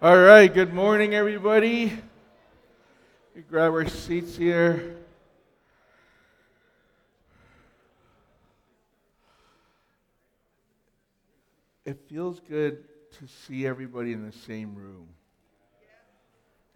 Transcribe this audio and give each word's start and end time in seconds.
All 0.00 0.16
right, 0.16 0.46
good 0.46 0.72
morning, 0.72 1.12
everybody. 1.12 1.92
We 3.34 3.42
grab 3.42 3.72
our 3.72 3.88
seats 3.88 4.36
here. 4.36 4.94
It 11.84 11.98
feels 12.08 12.38
good 12.48 12.84
to 13.18 13.26
see 13.26 13.66
everybody 13.66 14.12
in 14.12 14.24
the 14.24 14.30
same 14.30 14.76
room. 14.76 15.08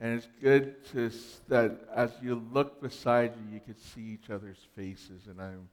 And 0.00 0.18
it's 0.18 0.26
good 0.40 0.84
to 0.86 1.12
that 1.46 1.78
as 1.94 2.10
you 2.20 2.44
look 2.52 2.82
beside 2.82 3.34
you, 3.36 3.54
you 3.54 3.60
can 3.60 3.78
see 3.78 4.00
each 4.00 4.30
other's 4.30 4.66
faces. 4.74 5.28
And 5.28 5.40
I'm, 5.40 5.68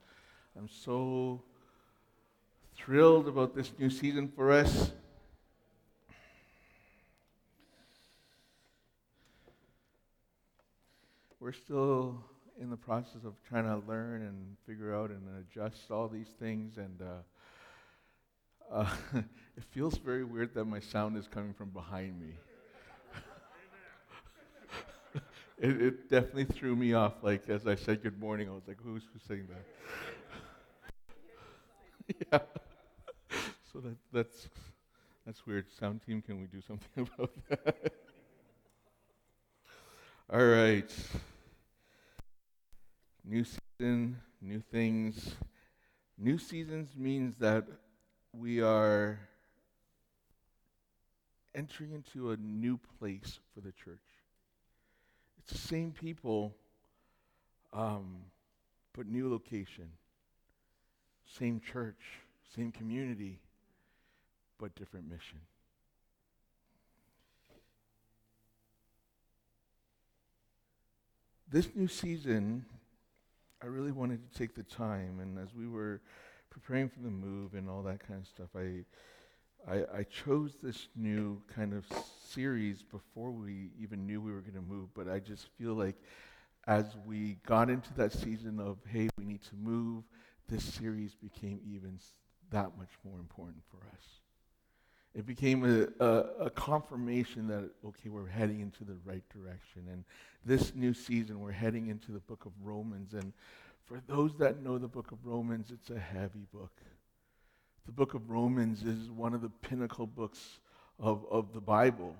I'm 0.55 0.69
so 0.69 1.41
thrilled 2.77 3.27
about 3.27 3.55
this 3.55 3.71
new 3.79 3.89
season 3.89 4.31
for 4.35 4.51
us. 4.51 4.91
We're 11.49 11.53
still 11.53 12.15
in 12.61 12.69
the 12.69 12.77
process 12.77 13.23
of 13.25 13.33
trying 13.41 13.63
to 13.63 13.81
learn 13.87 14.21
and 14.21 14.55
figure 14.67 14.93
out 14.93 15.09
and 15.09 15.23
adjust 15.39 15.89
all 15.89 16.07
these 16.07 16.27
things. 16.39 16.77
And 16.77 17.01
uh, 17.01 17.23
uh, 18.71 18.87
it 19.57 19.63
feels 19.71 19.97
very 19.97 20.23
weird 20.23 20.53
that 20.53 20.65
my 20.65 20.79
sound 20.79 21.17
is 21.17 21.27
coming 21.27 21.55
from 21.55 21.69
behind 21.69 22.21
me. 22.21 22.35
it, 25.57 25.81
it, 25.81 26.07
definitely 26.07 26.45
threw 26.45 26.75
me 26.75 26.93
off. 26.93 27.13
Like 27.23 27.49
as 27.49 27.65
I 27.65 27.73
said 27.73 28.03
good 28.03 28.19
morning, 28.19 28.47
I 28.47 28.51
was 28.51 28.67
like, 28.67 28.77
"Who's 28.83 29.01
who's 29.11 29.23
saying 29.27 29.47
that?" 29.49 29.65
yeah. 32.31 33.37
So 33.73 33.79
that, 33.79 33.97
that's 34.13 34.49
that's 35.25 35.47
weird. 35.47 35.65
Sound 35.79 36.01
team, 36.05 36.21
can 36.21 36.39
we 36.41 36.45
do 36.45 36.61
something 36.61 37.09
about 37.17 37.31
that? 37.49 37.91
All 40.31 40.45
right. 40.45 40.91
New 43.29 43.45
season, 43.45 44.19
new 44.41 44.59
things. 44.71 45.35
New 46.17 46.39
seasons 46.39 46.89
means 46.97 47.37
that 47.37 47.63
we 48.33 48.59
are 48.59 49.19
entering 51.53 51.91
into 51.91 52.31
a 52.31 52.37
new 52.37 52.79
place 52.97 53.37
for 53.53 53.61
the 53.61 53.71
church. 53.71 53.99
It's 55.37 55.51
the 55.51 55.67
same 55.67 55.91
people, 55.91 56.55
um, 57.71 58.17
but 58.95 59.05
new 59.05 59.29
location. 59.29 59.91
Same 61.27 61.61
church, 61.61 62.01
same 62.55 62.71
community, 62.71 63.37
but 64.57 64.73
different 64.73 65.07
mission. 65.07 65.37
this 71.51 71.69
new 71.75 71.87
season, 71.87 72.65
I 73.61 73.65
really 73.65 73.91
wanted 73.91 74.31
to 74.31 74.37
take 74.37 74.55
the 74.55 74.63
time, 74.63 75.19
and 75.19 75.37
as 75.37 75.53
we 75.53 75.67
were 75.67 76.01
preparing 76.49 76.87
for 76.87 76.99
the 76.99 77.09
move 77.09 77.53
and 77.55 77.69
all 77.69 77.83
that 77.83 77.99
kind 78.05 78.21
of 78.21 78.27
stuff, 78.27 78.49
I, 78.55 78.85
I, 79.69 79.99
I 79.99 80.03
chose 80.03 80.57
this 80.63 80.87
new 80.95 81.41
kind 81.53 81.73
of 81.73 81.85
series 82.25 82.83
before 82.83 83.31
we 83.31 83.71
even 83.77 84.05
knew 84.07 84.21
we 84.21 84.31
were 84.31 84.41
going 84.41 84.53
to 84.53 84.61
move. 84.61 84.89
But 84.93 85.09
I 85.09 85.19
just 85.19 85.49
feel 85.57 85.73
like 85.73 85.95
as 86.67 86.85
we 87.05 87.37
got 87.45 87.69
into 87.69 87.93
that 87.95 88.13
season 88.13 88.59
of, 88.59 88.77
hey, 88.87 89.09
we 89.17 89.25
need 89.25 89.43
to 89.43 89.55
move, 89.55 90.03
this 90.47 90.63
series 90.63 91.15
became 91.15 91.59
even 91.65 91.99
that 92.51 92.77
much 92.77 92.91
more 93.03 93.19
important 93.19 93.61
for 93.69 93.77
us. 93.93 94.05
It 95.15 95.25
became 95.25 95.65
a, 95.65 96.03
a, 96.03 96.45
a, 96.45 96.49
confirmation 96.51 97.47
that, 97.47 97.69
okay, 97.83 98.09
we're 98.09 98.27
heading 98.27 98.59
into 98.59 98.83
the 98.83 98.95
right 99.05 99.23
direction. 99.29 99.87
And 99.91 100.03
this 100.45 100.75
new 100.75 100.93
season, 100.93 101.39
we're 101.39 101.51
heading 101.51 101.87
into 101.87 102.11
the 102.11 102.19
book 102.19 102.45
of 102.45 102.51
Romans. 102.63 103.13
And 103.13 103.33
for 103.85 103.99
those 104.07 104.37
that 104.37 104.61
know 104.61 104.77
the 104.77 104.87
book 104.87 105.11
of 105.11 105.25
Romans, 105.25 105.71
it's 105.71 105.89
a 105.89 105.99
heavy 105.99 106.45
book. 106.53 106.71
The 107.87 107.91
book 107.91 108.13
of 108.13 108.29
Romans 108.29 108.83
is 108.83 109.09
one 109.09 109.33
of 109.33 109.41
the 109.41 109.49
pinnacle 109.49 110.05
books 110.05 110.59
of, 110.99 111.25
of 111.31 111.53
the 111.53 111.61
Bible. 111.61 112.15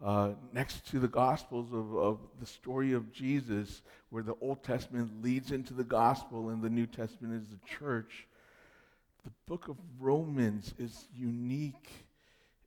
Uh, 0.00 0.30
next 0.52 0.86
to 0.90 1.00
the 1.00 1.08
Gospels 1.08 1.72
of, 1.72 1.96
of 1.96 2.18
the 2.38 2.46
story 2.46 2.92
of 2.92 3.12
Jesus, 3.12 3.82
where 4.10 4.22
the 4.22 4.34
Old 4.40 4.62
Testament 4.62 5.22
leads 5.22 5.50
into 5.50 5.74
the 5.74 5.84
Gospel 5.84 6.50
and 6.50 6.62
the 6.62 6.70
New 6.70 6.86
Testament 6.86 7.42
is 7.42 7.50
the 7.50 7.66
church, 7.66 8.26
the 9.24 9.30
book 9.46 9.68
of 9.68 9.76
Romans 10.00 10.74
is 10.78 11.06
unique 11.14 12.01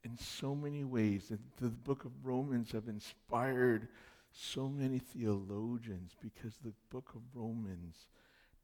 in 0.05 0.17
so 0.17 0.55
many 0.55 0.83
ways. 0.83 1.31
And 1.31 1.39
the 1.59 1.69
book 1.69 2.05
of 2.05 2.11
Romans 2.23 2.71
have 2.71 2.88
inspired 2.88 3.88
so 4.31 4.69
many 4.69 4.99
theologians 4.99 6.16
because 6.21 6.53
the 6.63 6.73
book 6.89 7.11
of 7.16 7.21
Romans 7.33 8.07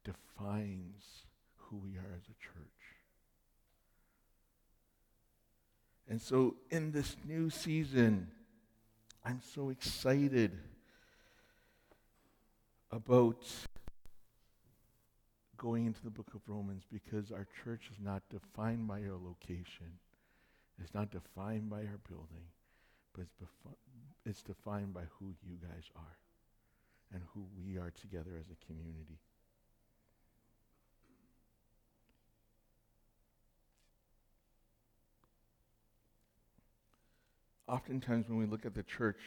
defines 0.04 1.24
who 1.56 1.76
we 1.78 1.96
are 1.96 2.14
as 2.16 2.24
a 2.24 2.38
church. 2.40 2.82
And 6.08 6.20
so 6.20 6.56
in 6.70 6.92
this 6.92 7.16
new 7.26 7.50
season, 7.50 8.28
I'm 9.24 9.40
so 9.54 9.70
excited 9.70 10.52
about 12.90 13.46
going 15.56 15.86
into 15.86 16.02
the 16.02 16.10
book 16.10 16.26
of 16.34 16.40
Romans 16.46 16.82
because 16.92 17.32
our 17.32 17.46
church 17.64 17.88
is 17.90 17.98
not 18.00 18.22
defined 18.30 18.86
by 18.86 19.00
our 19.02 19.16
location. 19.16 19.98
It's 20.80 20.94
not 20.94 21.10
defined 21.10 21.70
by 21.70 21.78
our 21.78 22.00
building, 22.08 22.44
but 23.14 23.22
it's, 23.22 23.34
bef- 23.34 23.74
it's 24.24 24.42
defined 24.42 24.94
by 24.94 25.02
who 25.18 25.34
you 25.42 25.56
guys 25.60 25.84
are 25.96 26.16
and 27.12 27.22
who 27.34 27.44
we 27.56 27.76
are 27.76 27.92
together 28.00 28.32
as 28.38 28.46
a 28.50 28.66
community. 28.66 29.18
Oftentimes, 37.68 38.28
when 38.28 38.38
we 38.38 38.46
look 38.46 38.66
at 38.66 38.74
the 38.74 38.82
church 38.82 39.20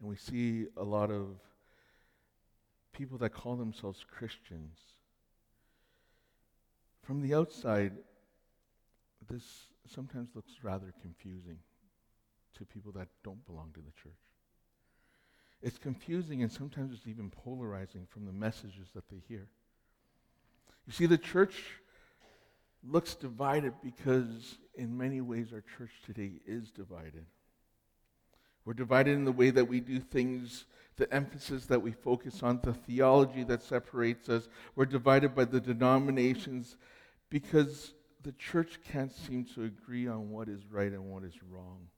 and 0.00 0.08
we 0.08 0.16
see 0.16 0.66
a 0.76 0.82
lot 0.84 1.10
of 1.10 1.26
people 2.92 3.18
that 3.18 3.30
call 3.30 3.56
themselves 3.56 4.04
Christians, 4.10 4.78
from 7.02 7.20
the 7.20 7.34
outside, 7.34 7.92
this 9.28 9.42
sometimes 9.86 10.30
looks 10.34 10.52
rather 10.62 10.92
confusing 11.02 11.58
to 12.56 12.64
people 12.64 12.92
that 12.92 13.08
don't 13.22 13.44
belong 13.46 13.70
to 13.74 13.80
the 13.80 13.92
church. 14.02 14.12
It's 15.62 15.78
confusing 15.78 16.42
and 16.42 16.52
sometimes 16.52 16.92
it's 16.92 17.06
even 17.06 17.30
polarizing 17.30 18.06
from 18.10 18.26
the 18.26 18.32
messages 18.32 18.88
that 18.94 19.08
they 19.08 19.22
hear. 19.28 19.46
You 20.86 20.92
see, 20.92 21.06
the 21.06 21.18
church 21.18 21.54
looks 22.86 23.14
divided 23.14 23.72
because, 23.82 24.58
in 24.74 24.96
many 24.96 25.20
ways, 25.20 25.52
our 25.52 25.64
church 25.78 25.92
today 26.04 26.32
is 26.46 26.70
divided. 26.70 27.24
We're 28.64 28.74
divided 28.74 29.12
in 29.14 29.24
the 29.24 29.32
way 29.32 29.50
that 29.50 29.66
we 29.66 29.80
do 29.80 30.00
things, 30.00 30.66
the 30.96 31.12
emphasis 31.12 31.66
that 31.66 31.80
we 31.80 31.92
focus 31.92 32.42
on, 32.42 32.60
the 32.62 32.74
theology 32.74 33.44
that 33.44 33.62
separates 33.62 34.28
us. 34.28 34.48
We're 34.74 34.86
divided 34.86 35.34
by 35.34 35.44
the 35.46 35.60
denominations 35.60 36.76
because 37.30 37.94
the 38.24 38.32
church 38.32 38.80
can't 38.90 39.12
seem 39.14 39.44
to 39.54 39.64
agree 39.64 40.08
on 40.08 40.30
what 40.30 40.48
is 40.48 40.62
right 40.70 40.90
and 40.90 41.04
what 41.04 41.22
is 41.24 41.34
wrong. 41.50 41.88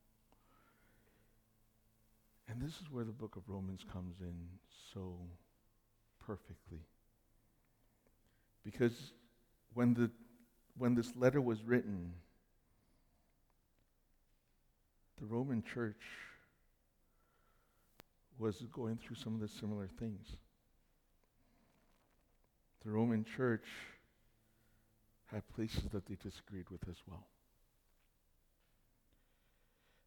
And 2.48 2.60
this 2.60 2.74
is 2.80 2.90
where 2.90 3.04
the 3.04 3.12
book 3.12 3.36
of 3.36 3.42
Romans 3.46 3.84
comes 3.92 4.16
in 4.20 4.34
so 4.92 5.16
perfectly. 6.24 6.80
Because 8.64 9.12
when, 9.72 9.94
the, 9.94 10.10
when 10.76 10.96
this 10.96 11.14
letter 11.14 11.40
was 11.40 11.62
written, 11.62 12.12
the 15.20 15.26
Roman 15.26 15.62
church 15.62 16.02
was 18.38 18.56
going 18.72 18.96
through 18.96 19.16
some 19.16 19.34
of 19.34 19.40
the 19.40 19.48
similar 19.48 19.88
things. 19.98 20.26
The 22.84 22.90
Roman 22.90 23.24
church 23.24 23.64
had 25.32 25.42
places 25.54 25.84
that 25.92 26.06
they 26.06 26.16
disagreed 26.22 26.70
with 26.70 26.88
as 26.88 26.96
well. 27.08 27.26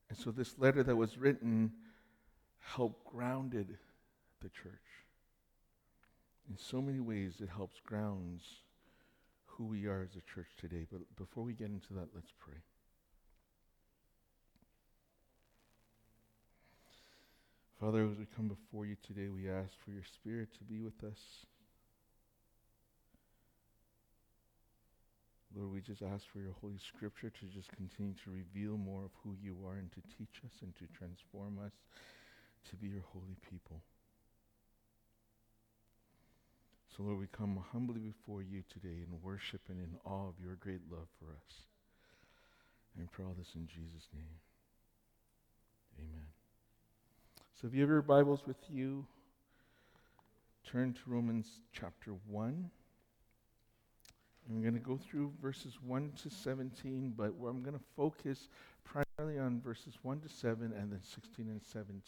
And 0.10 0.18
so 0.18 0.31
this 0.31 0.57
letter 0.57 0.81
that 0.83 0.95
was 0.95 1.18
written 1.18 1.71
helped 2.60 3.06
grounded 3.06 3.77
the 4.42 4.50
church. 4.50 4.74
In 6.50 6.57
so 6.57 6.81
many 6.81 7.00
ways, 7.00 7.36
it 7.42 7.50
helps 7.50 7.80
grounds 7.86 8.44
who 9.45 9.66
we 9.66 9.86
are 9.86 10.01
as 10.01 10.16
a 10.16 10.33
church 10.33 10.48
today. 10.60 10.88
But 10.92 11.01
before 11.16 11.44
we 11.44 11.54
get 11.54 11.68
into 11.68 11.94
that, 11.94 12.07
let's 12.15 12.31
pray. 12.39 12.56
Father, 17.80 18.04
as 18.04 18.18
we 18.18 18.25
come 18.36 18.48
before 18.48 18.86
you 18.86 18.98
today, 19.06 19.30
we 19.30 19.50
ask 19.50 19.72
for 19.86 19.92
your 19.92 20.04
Spirit 20.04 20.50
to 20.57 20.63
be 20.63 20.80
with 20.80 21.04
us. 21.04 21.19
Lord, 25.56 25.72
we 25.74 25.81
just 25.81 26.01
ask 26.04 26.25
for 26.31 26.40
your 26.40 26.54
Holy 26.62 26.78
Scripture 26.78 27.30
to 27.30 27.46
just 27.54 27.72
continue 27.72 28.13
to 28.24 28.31
reveal 28.31 28.78
more 28.78 29.06
of 29.06 29.12
who 29.24 29.36
you 29.42 29.57
are 29.66 29.78
and 29.78 29.92
to 29.92 30.01
teach 30.18 30.42
us 30.46 30.51
and 30.62 30.75
to 30.75 30.86
transform 30.96 31.57
us 31.66 31.74
to 32.69 32.75
be 32.75 32.88
your 32.88 33.04
holy 33.13 33.36
people. 33.50 33.81
So, 36.96 37.04
Lord, 37.04 37.19
we 37.19 37.28
come 37.28 37.63
humbly 37.72 38.00
before 38.00 38.44
you 38.44 38.63
today 38.72 39.04
in 39.07 39.22
worship 39.24 39.62
and 39.69 39.80
in 39.80 39.96
awe 40.06 40.28
of 40.28 40.36
your 40.44 40.56
great 40.56 40.81
love 40.92 41.07
for 41.18 41.31
us. 41.31 41.56
And 42.98 43.12
pray 43.12 43.25
all 43.25 43.36
this 43.38 43.54
in 43.56 43.68
Jesus' 43.68 44.07
name. 44.13 44.38
Amen. 45.98 46.28
So, 47.60 47.68
if 47.68 47.74
you 47.74 47.81
have 47.81 47.90
your 47.90 48.01
Bibles 48.01 48.42
with 48.46 48.57
you, 48.69 49.06
turn 50.72 50.94
to 50.94 51.00
Romans 51.07 51.48
chapter 51.74 52.12
1. 52.28 52.69
We're 54.50 54.63
going 54.63 54.74
to 54.74 54.80
go 54.80 54.98
through 54.98 55.31
verses 55.42 55.78
1 55.86 56.13
to 56.24 56.30
17, 56.30 57.13
but 57.16 57.25
I'm 57.25 57.62
going 57.62 57.78
to 57.78 57.84
focus 57.96 58.50
primarily 58.84 59.40
on 59.40 59.62
verses 59.62 59.94
1 60.01 60.22
to 60.22 60.30
7 60.30 60.74
and 60.75 60.92
then 60.92 61.01
16 61.04 61.48
and 61.48 61.62
17. 61.62 62.01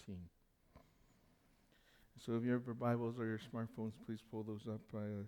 So 2.25 2.35
if 2.35 2.43
you 2.43 2.51
have 2.51 2.65
your 2.65 2.75
Bibles 2.75 3.19
or 3.19 3.25
your 3.25 3.39
smartphones, 3.39 3.93
please 4.05 4.19
pull 4.31 4.43
those 4.43 4.67
up. 4.67 4.81
Uh, 4.93 5.25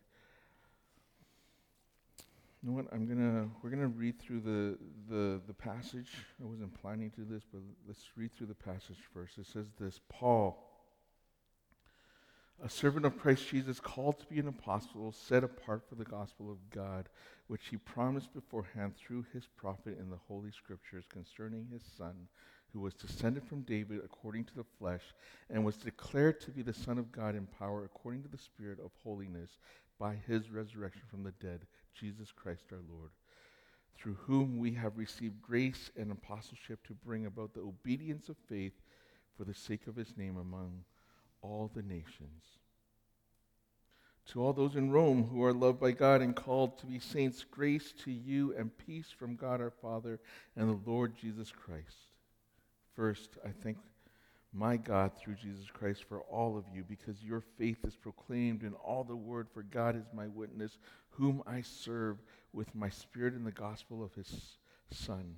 you 2.62 2.69
know 2.69 2.71
what? 2.74 2.86
I'm 2.94 3.07
gonna 3.07 3.50
we're 3.62 3.71
gonna 3.71 3.88
read 3.88 4.19
through 4.19 4.42
the, 4.42 4.77
the 5.10 5.42
the 5.48 5.54
passage. 5.54 6.12
I 6.42 6.45
wasn't 6.45 6.74
planning 6.81 7.10
to 7.12 7.21
do 7.21 7.33
this, 7.33 7.44
but 7.51 7.62
let's 7.88 8.06
read 8.15 8.31
through 8.38 8.48
the 8.48 8.54
passage 8.54 9.00
first. 9.13 9.38
It 9.38 9.48
says 9.48 9.65
this: 9.80 10.00
Paul, 10.07 10.72
a 12.61 12.69
servant 12.69 13.05
of 13.05 13.17
Christ 13.17 13.47
Jesus, 13.47 13.79
called 13.79 14.19
to 14.19 14.25
be 14.25 14.39
an 14.39 14.47
apostle, 14.47 15.11
set 15.11 15.44
apart 15.44 15.83
for 15.88 15.95
the 15.95 16.03
gospel 16.03 16.51
of 16.51 16.69
God, 16.69 17.07
which 17.47 17.67
he 17.67 17.77
promised 17.77 18.33
beforehand 18.33 18.95
through 18.95 19.25
his 19.33 19.47
prophet 19.47 19.97
in 20.00 20.09
the 20.09 20.19
Holy 20.27 20.51
Scriptures 20.51 21.05
concerning 21.09 21.67
his 21.71 21.83
Son 21.97 22.27
who 22.73 22.81
was 22.81 22.95
descended 22.95 23.44
from 23.44 23.61
David 23.61 24.01
according 24.03 24.45
to 24.45 24.55
the 24.55 24.65
flesh, 24.79 25.13
and 25.50 25.63
was 25.63 25.77
declared 25.77 26.41
to 26.41 26.51
be 26.51 26.63
the 26.63 26.73
Son 26.73 26.97
of 26.97 27.11
God 27.11 27.35
in 27.35 27.45
power 27.45 27.85
according 27.85 28.23
to 28.23 28.29
the 28.29 28.38
Spirit 28.38 28.79
of 28.83 28.91
holiness 29.03 29.59
by 30.00 30.15
his 30.27 30.50
resurrection 30.50 31.03
from 31.09 31.23
the 31.23 31.33
dead, 31.33 31.61
Jesus 31.94 32.31
Christ 32.31 32.65
our 32.71 32.79
Lord, 32.89 33.11
through 33.95 34.15
whom 34.15 34.57
we 34.57 34.71
have 34.73 34.97
received 34.97 35.41
grace 35.41 35.91
and 35.95 36.11
apostleship 36.11 36.85
to 36.88 36.95
bring 36.95 37.27
about 37.27 37.53
the 37.53 37.61
obedience 37.61 38.27
of 38.27 38.38
faith 38.50 38.81
for 39.38 39.44
the 39.44 39.53
sake 39.53 39.85
of 39.85 39.95
his 39.95 40.17
name 40.17 40.38
among 40.38 40.83
all 41.43 41.69
the 41.75 41.83
nations. 41.83 42.43
To 44.27 44.41
all 44.41 44.53
those 44.53 44.75
in 44.75 44.89
Rome 44.89 45.27
who 45.31 45.43
are 45.43 45.53
loved 45.53 45.79
by 45.79 45.91
God 45.91 46.21
and 46.21 46.35
called 46.35 46.79
to 46.79 46.85
be 46.85 46.97
saints, 46.97 47.43
grace 47.43 47.93
to 48.05 48.11
you 48.11 48.55
and 48.57 48.75
peace 48.77 49.07
from 49.11 49.35
God 49.35 49.59
our 49.59 49.69
Father 49.69 50.19
and 50.55 50.69
the 50.69 50.89
Lord 50.89 51.13
Jesus 51.15 51.51
Christ. 51.51 51.97
First, 52.95 53.37
I 53.45 53.49
thank 53.49 53.77
my 54.53 54.77
God 54.77 55.11
through 55.17 55.35
Jesus 55.35 55.65
Christ 55.73 56.05
for 56.07 56.21
all 56.21 56.57
of 56.57 56.63
you, 56.73 56.83
because 56.87 57.23
your 57.23 57.41
faith 57.57 57.79
is 57.83 57.95
proclaimed 57.95 58.63
in 58.63 58.73
all 58.73 59.03
the 59.03 59.15
word, 59.15 59.47
for 59.51 59.63
God 59.63 59.95
is 59.95 60.05
my 60.13 60.27
witness, 60.27 60.77
whom 61.09 61.43
I 61.45 61.61
serve 61.61 62.17
with 62.53 62.73
my 62.75 62.89
spirit 62.89 63.33
in 63.33 63.43
the 63.43 63.51
gospel 63.51 64.03
of 64.03 64.13
his 64.13 64.57
Son. 64.91 65.37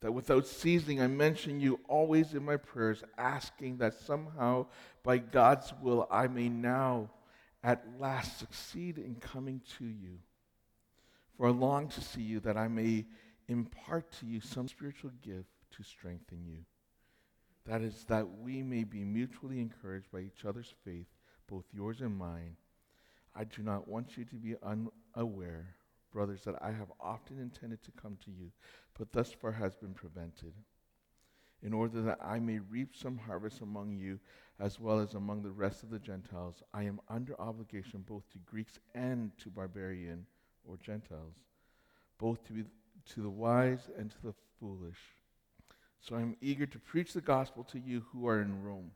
That 0.00 0.12
without 0.12 0.46
ceasing, 0.46 1.00
I 1.00 1.06
mention 1.06 1.60
you 1.60 1.80
always 1.88 2.34
in 2.34 2.44
my 2.44 2.56
prayers, 2.56 3.02
asking 3.16 3.78
that 3.78 3.94
somehow, 3.94 4.66
by 5.02 5.18
God's 5.18 5.72
will, 5.80 6.06
I 6.10 6.26
may 6.26 6.48
now 6.48 7.10
at 7.64 7.84
last 7.98 8.38
succeed 8.38 8.98
in 8.98 9.16
coming 9.16 9.60
to 9.78 9.84
you. 9.84 10.18
For 11.36 11.48
I 11.48 11.50
long 11.50 11.88
to 11.88 12.00
see 12.00 12.22
you, 12.22 12.40
that 12.40 12.56
I 12.56 12.68
may 12.68 13.06
impart 13.48 14.12
to 14.20 14.26
you 14.26 14.40
some 14.40 14.68
spiritual 14.68 15.10
gift 15.22 15.48
to 15.76 15.82
strengthen 15.82 16.44
you. 16.46 16.58
That 17.64 17.82
is, 17.82 18.04
that 18.04 18.38
we 18.38 18.62
may 18.62 18.84
be 18.84 19.02
mutually 19.02 19.60
encouraged 19.60 20.10
by 20.12 20.20
each 20.20 20.44
other's 20.46 20.72
faith, 20.84 21.06
both 21.48 21.64
yours 21.72 22.00
and 22.00 22.16
mine. 22.16 22.56
I 23.34 23.44
do 23.44 23.62
not 23.62 23.88
want 23.88 24.16
you 24.16 24.24
to 24.24 24.34
be 24.36 24.54
unaware, 24.62 25.74
brothers, 26.12 26.42
that 26.44 26.56
I 26.62 26.72
have 26.72 26.92
often 27.00 27.38
intended 27.38 27.82
to 27.84 27.90
come 27.92 28.16
to 28.24 28.30
you, 28.30 28.50
but 28.98 29.12
thus 29.12 29.32
far 29.32 29.52
has 29.52 29.74
been 29.76 29.94
prevented, 29.94 30.54
in 31.62 31.72
order 31.72 32.02
that 32.02 32.18
I 32.22 32.38
may 32.38 32.58
reap 32.58 32.94
some 32.94 33.18
harvest 33.18 33.60
among 33.60 33.96
you 33.96 34.18
as 34.58 34.80
well 34.80 35.00
as 35.00 35.14
among 35.14 35.42
the 35.42 35.50
rest 35.50 35.82
of 35.82 35.90
the 35.90 35.98
Gentiles. 35.98 36.62
I 36.72 36.84
am 36.84 37.00
under 37.08 37.38
obligation 37.40 38.04
both 38.06 38.28
to 38.32 38.38
Greeks 38.38 38.78
and 38.94 39.30
to 39.38 39.50
barbarian 39.50 40.26
or 40.64 40.76
Gentiles, 40.76 41.36
both 42.18 42.46
to, 42.48 42.64
to 43.14 43.22
the 43.22 43.30
wise 43.30 43.90
and 43.98 44.10
to 44.10 44.22
the 44.22 44.34
foolish. 44.58 44.98
So 46.00 46.16
I 46.16 46.20
am 46.20 46.36
eager 46.40 46.66
to 46.66 46.78
preach 46.78 47.12
the 47.12 47.20
gospel 47.20 47.64
to 47.64 47.78
you 47.78 48.04
who 48.12 48.28
are 48.28 48.40
in 48.40 48.62
Rome. 48.62 48.92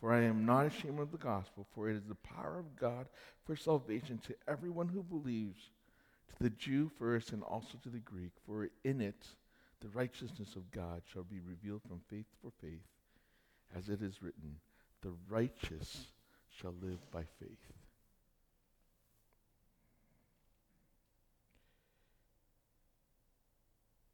For 0.00 0.12
I 0.12 0.22
am 0.22 0.46
not 0.46 0.66
ashamed 0.66 1.00
of 1.00 1.10
the 1.10 1.18
gospel, 1.18 1.66
for 1.74 1.90
it 1.90 1.96
is 1.96 2.04
the 2.04 2.14
power 2.14 2.58
of 2.58 2.76
God 2.76 3.08
for 3.44 3.56
salvation 3.56 4.18
to 4.26 4.34
everyone 4.46 4.88
who 4.88 5.02
believes, 5.02 5.70
to 6.28 6.42
the 6.42 6.50
Jew 6.50 6.90
first 6.98 7.32
and 7.32 7.42
also 7.42 7.78
to 7.82 7.88
the 7.88 7.98
Greek. 7.98 8.32
For 8.46 8.68
in 8.84 9.00
it 9.00 9.26
the 9.80 9.88
righteousness 9.88 10.56
of 10.56 10.70
God 10.70 11.02
shall 11.12 11.22
be 11.22 11.40
revealed 11.40 11.82
from 11.88 12.00
faith 12.10 12.26
for 12.42 12.50
faith, 12.60 12.82
as 13.76 13.88
it 13.88 14.02
is 14.02 14.22
written, 14.22 14.56
the 15.02 15.12
righteous 15.28 16.06
shall 16.60 16.74
live 16.82 16.98
by 17.12 17.22
faith. 17.38 17.58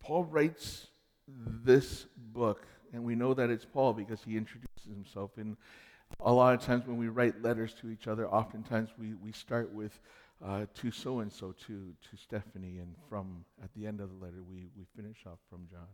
Paul 0.00 0.24
writes 0.24 0.88
this 1.26 2.04
book, 2.18 2.66
and 2.92 3.04
we 3.04 3.14
know 3.14 3.32
that 3.32 3.48
it's 3.48 3.64
Paul 3.64 3.94
because 3.94 4.20
he 4.22 4.36
introduces 4.36 4.84
himself. 4.86 5.30
And 5.38 5.56
a 6.20 6.30
lot 6.30 6.52
of 6.52 6.60
times 6.60 6.86
when 6.86 6.98
we 6.98 7.08
write 7.08 7.42
letters 7.42 7.74
to 7.80 7.88
each 7.88 8.06
other, 8.06 8.28
oftentimes 8.28 8.90
we, 8.98 9.14
we 9.14 9.32
start 9.32 9.72
with 9.72 9.98
uh, 10.46 10.66
to 10.74 10.90
so 10.90 11.20
and 11.20 11.32
so, 11.32 11.52
to 11.66 11.92
to 12.10 12.16
Stephanie, 12.16 12.78
and 12.78 12.94
from 13.08 13.44
at 13.62 13.72
the 13.74 13.86
end 13.86 14.00
of 14.00 14.10
the 14.10 14.24
letter 14.24 14.42
we, 14.42 14.68
we 14.76 14.84
finish 14.96 15.18
off 15.26 15.38
from 15.48 15.66
John. 15.70 15.88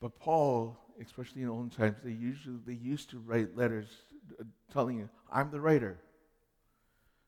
But 0.00 0.18
Paul, 0.18 0.78
especially 1.02 1.42
in 1.42 1.48
olden 1.48 1.70
times, 1.70 1.96
they 2.02 2.12
usually 2.12 2.58
they 2.66 2.72
used 2.72 3.10
to 3.10 3.18
write 3.18 3.56
letters 3.56 3.88
uh, 4.40 4.44
telling 4.72 4.98
you, 4.98 5.08
"I'm 5.32 5.50
the 5.50 5.60
writer." 5.60 5.98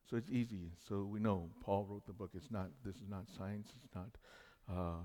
So 0.09 0.17
it's 0.17 0.31
easy. 0.31 0.73
So 0.89 1.05
we 1.05 1.21
know 1.21 1.49
Paul 1.63 1.87
wrote 1.89 2.05
the 2.07 2.13
book. 2.13 2.31
It's 2.35 2.51
not. 2.51 2.69
This 2.85 2.97
is 2.97 3.09
not 3.09 3.27
science. 3.39 3.69
It's 3.85 3.95
not. 3.95 4.09
Uh, 4.69 5.03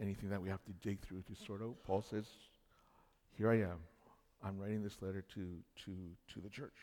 anything 0.00 0.30
that 0.30 0.40
we 0.40 0.48
have 0.48 0.64
to 0.64 0.72
dig 0.82 1.00
through 1.00 1.22
to 1.22 1.34
sort 1.34 1.62
out. 1.62 1.76
Paul 1.84 2.02
says, 2.02 2.26
Here 3.36 3.50
I 3.50 3.60
am. 3.60 3.78
I'm 4.42 4.58
writing 4.58 4.82
this 4.82 4.98
letter 5.00 5.24
to, 5.34 5.56
to, 5.84 5.92
to 6.34 6.40
the 6.40 6.48
church. 6.48 6.74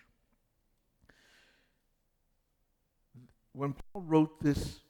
When 3.55 3.73
Paul 3.73 4.01
wrote 4.01 4.41
this 4.41 4.81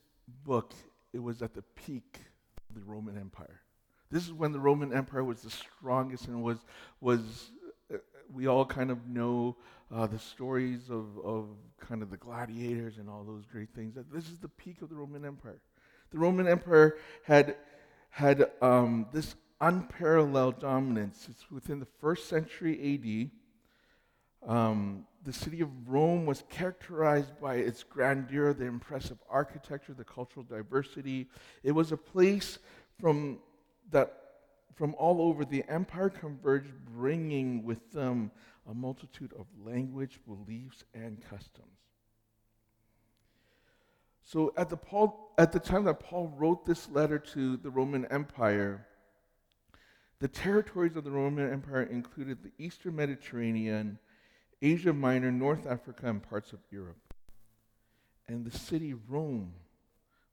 book, 0.43 0.74
it 1.13 1.19
was 1.19 1.43
at 1.43 1.53
the 1.53 1.62
peak 1.62 2.19
of 2.67 2.75
the 2.75 2.81
Roman 2.81 3.15
Empire. 3.15 3.62
This 4.10 4.24
is 4.24 4.34
when 4.34 4.53
the 4.53 4.60
Roman 4.60 4.91
Empire 4.91 5.24
was 5.24 5.41
the 5.41 5.51
strongest 5.51 6.27
and 6.27 6.41
was, 6.41 6.57
was 7.00 7.51
uh, 7.93 7.98
we 8.34 8.48
all 8.48 8.65
kind 8.65 8.89
of 8.89 9.07
know 9.07 9.55
uh, 9.93 10.07
the 10.07 10.17
stories 10.17 10.89
of, 10.89 11.05
of 11.24 11.50
kind 11.79 12.01
of 12.01 12.10
the 12.10 12.17
gladiators 12.17 12.98
and 12.98 13.07
all 13.07 13.24
those 13.24 13.45
great 13.45 13.69
things. 13.75 13.95
This 14.12 14.29
is 14.29 14.39
the 14.39 14.50
peak 14.50 14.81
of 14.81 14.89
the 14.89 14.95
Roman 14.95 15.25
Empire. 15.25 15.62
The 16.12 16.17
Roman 16.17 16.48
Empire 16.48 16.98
had 17.24 17.57
had 18.10 18.50
um, 18.62 19.05
this 19.12 19.36
unparalleled 19.62 20.60
dominance. 20.60 21.27
It's 21.29 21.51
within 21.51 21.79
the 21.79 21.88
first 22.00 22.29
century 22.29 22.95
AD. 22.95 23.29
Um, 24.46 25.06
the 25.24 25.34
city 25.34 25.62
of 25.62 25.70
Rome 25.88 26.25
was 26.25 26.44
characterized 26.50 27.40
by 27.42 27.56
its 27.56 27.84
grandeur, 27.84 28.54
the 28.54 28.66
impressive 28.66 29.18
architecture, 29.30 29.94
the 29.94 30.04
cultural 30.04 30.46
diversity. 30.46 31.28
It 31.64 31.72
was 31.72 31.92
a 31.92 31.98
place 31.98 32.60
from 33.00 33.40
that 33.92 34.22
from 34.75 34.94
all 34.96 35.22
over 35.22 35.46
the 35.46 35.64
empire 35.70 36.10
converged, 36.10 36.74
bringing 36.98 37.64
with 37.64 37.92
them 37.92 38.30
a 38.70 38.74
multitude 38.74 39.32
of 39.40 39.46
language, 39.66 40.20
beliefs, 40.28 40.84
and 40.94 41.22
customs. 41.30 41.80
So 44.24 44.54
at 44.58 44.70
the, 44.70 44.75
Paul, 44.75 45.34
at 45.38 45.52
the 45.52 45.60
time 45.60 45.86
that 45.86 46.00
Paul 46.00 46.34
wrote 46.36 46.66
this 46.66 46.90
letter 46.90 47.20
to 47.20 47.58
the 47.58 47.70
Roman 47.70 48.06
Empire, 48.08 48.86
the 50.20 50.28
territories 50.28 50.96
of 50.96 51.04
the 51.04 51.12
Roman 51.12 51.52
Empire 51.52 51.84
included 51.84 52.40
the 52.44 52.52
Eastern 52.58 52.96
Mediterranean, 52.96 54.00
Asia 54.65 54.93
Minor, 54.93 55.31
North 55.31 55.67
Africa, 55.67 56.07
and 56.07 56.24
parts 56.24 56.51
of 56.51 56.60
Europe. 56.72 57.13
And 58.27 58.43
the 58.43 58.57
city 58.57 58.95
Rome 59.07 59.53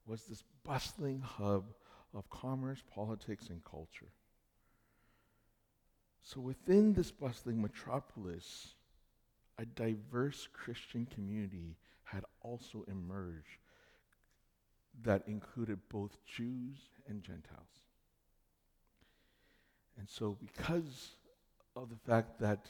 was 0.07 0.23
this 0.23 0.43
bustling 0.65 1.21
hub 1.21 1.65
of 2.15 2.27
commerce, 2.31 2.81
politics, 2.95 3.49
and 3.49 3.63
culture. 3.63 4.09
So 6.23 6.41
within 6.41 6.93
this 6.93 7.11
bustling 7.11 7.61
metropolis, 7.61 8.73
a 9.59 9.65
diverse 9.65 10.47
Christian 10.51 11.05
community 11.13 11.75
had 12.03 12.23
also 12.41 12.85
emerged 12.87 13.59
that 15.03 15.27
included 15.27 15.77
both 15.89 16.17
Jews 16.25 16.77
and 17.07 17.21
Gentiles. 17.21 17.83
And 19.99 20.09
so, 20.09 20.35
because 20.39 21.17
of 21.75 21.89
the 21.89 22.11
fact 22.11 22.39
that 22.39 22.65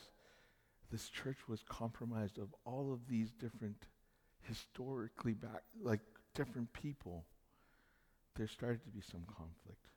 this 0.94 1.10
church 1.10 1.38
was 1.50 1.64
compromised 1.68 2.38
of 2.38 2.54
all 2.66 2.94
of 2.94 3.00
these 3.10 3.32
different 3.32 3.88
historically 4.48 5.34
back, 5.34 5.64
like 5.82 6.02
different 6.36 6.72
people, 6.72 7.26
there 8.36 8.48
started 8.48 8.84
to 8.84 8.90
be 8.92 9.02
some 9.02 9.24
conflict. 9.26 9.88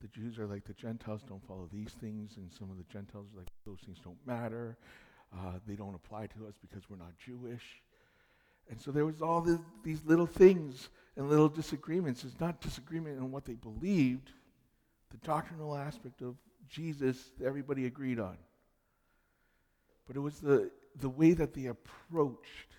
The 0.00 0.08
Jews 0.08 0.40
are 0.40 0.46
like, 0.46 0.64
the 0.64 0.74
Gentiles 0.74 1.22
don't 1.28 1.46
follow 1.46 1.68
these 1.72 1.92
things, 2.00 2.36
and 2.36 2.50
some 2.52 2.68
of 2.68 2.78
the 2.78 2.92
Gentiles 2.92 3.28
are 3.32 3.38
like, 3.38 3.48
those 3.64 3.78
things 3.86 3.98
don't 4.02 4.18
matter. 4.26 4.76
Uh, 5.32 5.52
they 5.68 5.74
don't 5.74 5.94
apply 5.94 6.26
to 6.26 6.48
us 6.48 6.54
because 6.60 6.90
we're 6.90 6.96
not 6.96 7.16
Jewish. 7.24 7.62
And 8.68 8.80
so 8.80 8.90
there 8.90 9.06
was 9.06 9.22
all 9.22 9.40
this, 9.40 9.60
these 9.84 10.00
little 10.04 10.26
things 10.26 10.88
and 11.16 11.30
little 11.30 11.48
disagreements. 11.48 12.24
It's 12.24 12.40
not 12.40 12.60
disagreement 12.60 13.18
in 13.18 13.30
what 13.30 13.44
they 13.44 13.54
believed, 13.54 14.32
the 15.12 15.18
doctrinal 15.18 15.76
aspect 15.76 16.22
of 16.22 16.34
Jesus 16.68 17.30
everybody 17.44 17.86
agreed 17.86 18.18
on. 18.18 18.36
But 20.06 20.16
it 20.16 20.20
was 20.20 20.40
the, 20.40 20.70
the 21.00 21.08
way 21.08 21.32
that 21.32 21.54
they 21.54 21.66
approached 21.66 22.74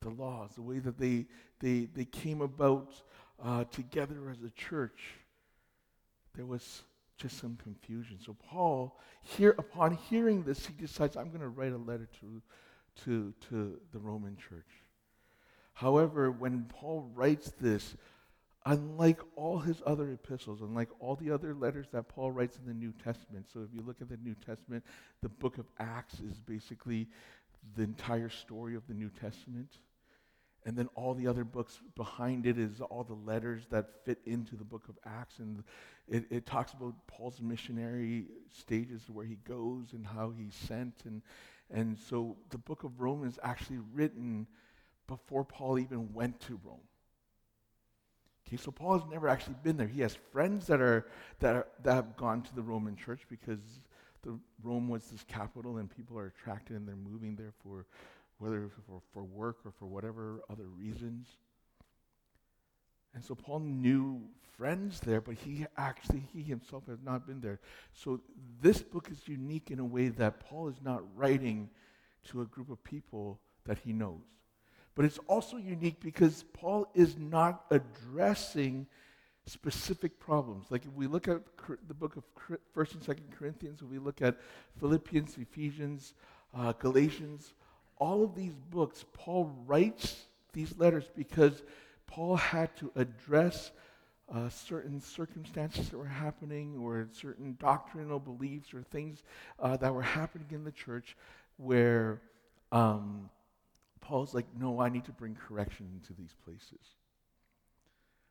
the 0.00 0.10
laws, 0.10 0.50
the 0.54 0.62
way 0.62 0.78
that 0.78 0.98
they, 0.98 1.26
they, 1.60 1.88
they 1.94 2.04
came 2.04 2.40
about 2.40 2.94
uh, 3.42 3.64
together 3.64 4.30
as 4.30 4.42
a 4.42 4.50
church. 4.50 5.00
There 6.34 6.46
was 6.46 6.82
just 7.18 7.38
some 7.38 7.56
confusion. 7.62 8.18
So 8.24 8.36
Paul, 8.48 8.98
here 9.22 9.54
upon 9.58 9.94
hearing 10.08 10.42
this, 10.42 10.66
he 10.66 10.72
decides, 10.74 11.16
I'm 11.16 11.28
going 11.28 11.40
to 11.40 11.48
write 11.48 11.72
a 11.72 11.78
letter 11.78 12.08
to, 12.20 12.42
to, 13.04 13.34
to 13.48 13.80
the 13.92 13.98
Roman 13.98 14.36
church. 14.36 14.68
However, 15.72 16.30
when 16.30 16.64
Paul 16.64 17.10
writes 17.14 17.52
this, 17.60 17.96
unlike 18.66 19.20
all 19.36 19.58
his 19.58 19.80
other 19.86 20.10
epistles, 20.10 20.60
unlike 20.60 20.88
all 20.98 21.14
the 21.14 21.30
other 21.30 21.54
letters 21.54 21.86
that 21.92 22.08
Paul 22.08 22.32
writes 22.32 22.58
in 22.58 22.66
the 22.66 22.74
New 22.74 22.92
Testament, 23.02 23.46
so 23.52 23.60
if 23.60 23.72
you 23.72 23.80
look 23.80 24.02
at 24.02 24.08
the 24.08 24.18
New 24.18 24.34
Testament, 24.44 24.84
the 25.22 25.28
book 25.28 25.58
of 25.58 25.66
Acts 25.78 26.14
is 26.14 26.40
basically 26.40 27.06
the 27.76 27.84
entire 27.84 28.28
story 28.28 28.74
of 28.74 28.86
the 28.88 28.94
New 28.94 29.10
Testament. 29.20 29.78
And 30.64 30.76
then 30.76 30.88
all 30.96 31.14
the 31.14 31.28
other 31.28 31.44
books 31.44 31.78
behind 31.94 32.44
it 32.44 32.58
is 32.58 32.80
all 32.80 33.04
the 33.04 33.14
letters 33.14 33.62
that 33.70 34.04
fit 34.04 34.18
into 34.26 34.56
the 34.56 34.64
book 34.64 34.88
of 34.88 34.98
Acts. 35.06 35.38
And 35.38 35.62
it, 36.08 36.24
it 36.28 36.44
talks 36.44 36.72
about 36.72 36.94
Paul's 37.06 37.40
missionary 37.40 38.26
stages 38.50 39.02
where 39.08 39.24
he 39.24 39.36
goes 39.46 39.92
and 39.92 40.04
how 40.04 40.32
he's 40.36 40.54
sent. 40.54 40.94
And, 41.04 41.22
and 41.70 41.96
so 41.96 42.36
the 42.50 42.58
book 42.58 42.82
of 42.82 43.00
Romans 43.00 43.38
actually 43.44 43.78
written 43.94 44.48
before 45.06 45.44
Paul 45.44 45.78
even 45.78 46.12
went 46.12 46.40
to 46.40 46.58
Rome. 46.64 46.80
Okay, 48.46 48.56
so 48.56 48.70
Paul 48.70 48.98
has 48.98 49.08
never 49.10 49.28
actually 49.28 49.56
been 49.62 49.76
there. 49.76 49.88
He 49.88 50.02
has 50.02 50.16
friends 50.32 50.66
that 50.68 50.80
are 50.80 51.06
that 51.40 51.56
are, 51.56 51.66
that 51.82 51.94
have 51.94 52.16
gone 52.16 52.42
to 52.42 52.54
the 52.54 52.62
Roman 52.62 52.96
church 52.96 53.22
because 53.28 53.80
the 54.22 54.38
Rome 54.62 54.88
was 54.88 55.04
this 55.04 55.24
capital 55.24 55.78
and 55.78 55.94
people 55.94 56.18
are 56.18 56.26
attracted 56.26 56.76
and 56.76 56.86
they're 56.86 56.94
moving 56.94 57.34
there 57.36 57.52
for 57.62 57.86
whether 58.38 58.68
for, 58.86 59.00
for 59.12 59.24
work 59.24 59.58
or 59.64 59.72
for 59.72 59.86
whatever 59.86 60.40
other 60.50 60.66
reasons. 60.78 61.26
And 63.14 63.24
so 63.24 63.34
Paul 63.34 63.60
knew 63.60 64.20
friends 64.56 65.00
there, 65.00 65.20
but 65.20 65.34
he 65.34 65.66
actually, 65.76 66.22
he 66.32 66.42
himself 66.42 66.86
has 66.86 66.98
not 67.02 67.26
been 67.26 67.40
there. 67.40 67.60
So 67.94 68.20
this 68.60 68.82
book 68.82 69.08
is 69.10 69.26
unique 69.26 69.70
in 69.70 69.78
a 69.78 69.84
way 69.84 70.08
that 70.08 70.40
Paul 70.40 70.68
is 70.68 70.76
not 70.82 71.02
writing 71.16 71.70
to 72.24 72.42
a 72.42 72.44
group 72.44 72.70
of 72.70 72.82
people 72.84 73.40
that 73.64 73.78
he 73.78 73.92
knows. 73.92 74.20
But 74.96 75.04
it's 75.04 75.18
also 75.28 75.58
unique 75.58 76.00
because 76.00 76.44
Paul 76.54 76.88
is 76.94 77.16
not 77.16 77.66
addressing 77.70 78.86
specific 79.44 80.18
problems. 80.18 80.66
Like 80.70 80.84
if 80.84 80.92
we 80.92 81.06
look 81.06 81.28
at 81.28 81.42
the 81.86 81.94
book 81.94 82.16
of 82.16 82.24
First 82.72 82.94
and 82.94 83.02
Second 83.02 83.26
Corinthians, 83.38 83.80
if 83.82 83.88
we 83.88 83.98
look 83.98 84.22
at 84.22 84.36
Philippians, 84.80 85.36
Ephesians, 85.38 86.14
uh, 86.56 86.72
Galatians, 86.72 87.52
all 87.98 88.24
of 88.24 88.34
these 88.34 88.54
books, 88.70 89.04
Paul 89.12 89.54
writes 89.66 90.24
these 90.52 90.76
letters 90.78 91.04
because 91.14 91.62
Paul 92.06 92.36
had 92.36 92.74
to 92.78 92.90
address 92.96 93.70
uh, 94.34 94.48
certain 94.48 95.00
circumstances 95.00 95.90
that 95.90 95.98
were 95.98 96.06
happening 96.06 96.76
or 96.80 97.06
certain 97.12 97.56
doctrinal 97.60 98.18
beliefs 98.18 98.74
or 98.74 98.82
things 98.82 99.22
uh, 99.60 99.76
that 99.76 99.94
were 99.94 100.02
happening 100.02 100.48
in 100.50 100.64
the 100.64 100.72
church 100.72 101.16
where 101.58 102.20
um, 102.72 103.28
Paul's 104.06 104.34
like, 104.34 104.46
no, 104.56 104.80
I 104.80 104.88
need 104.88 105.04
to 105.06 105.12
bring 105.12 105.34
correction 105.34 105.88
into 105.92 106.12
these 106.12 106.32
places. 106.44 106.94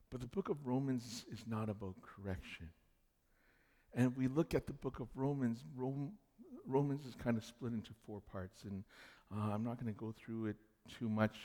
But 0.10 0.22
the 0.22 0.28
book 0.28 0.48
of 0.48 0.66
Romans 0.66 1.26
is 1.34 1.40
not 1.46 1.68
about 1.68 1.96
correction. 2.02 2.70
And 3.94 4.10
if 4.10 4.18
we 4.18 4.30
look 4.30 4.54
at 4.54 4.68
the 4.68 4.74
book 4.74 5.02
of 5.02 5.08
Romans, 5.16 5.66
Rome, 5.76 6.14
Romans 6.66 7.06
is 7.06 7.14
kind 7.16 7.36
of 7.36 7.44
split 7.44 7.74
into 7.74 7.92
four 8.06 8.22
parts. 8.22 8.64
And 8.64 8.86
uh, 9.36 9.54
I'm 9.54 9.66
not 9.66 9.78
going 9.78 9.94
to 9.94 10.00
go 10.00 10.14
through 10.18 10.46
it 10.46 10.56
too 10.98 11.10
much. 11.10 11.36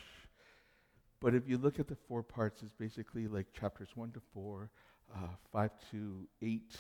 But 1.20 1.34
if 1.34 1.49
you 1.49 1.58
look 1.58 1.80
at 1.80 1.88
the 1.88 1.96
four 1.96 2.22
parts, 2.22 2.62
it's 2.62 2.75
basically 2.75 3.26
like 3.26 3.52
chapters 3.52 3.88
1 3.96 4.12
to 4.12 4.20
4, 4.32 4.70
uh, 5.12 5.18
5 5.52 5.70
to 5.90 6.28
8, 6.40 6.76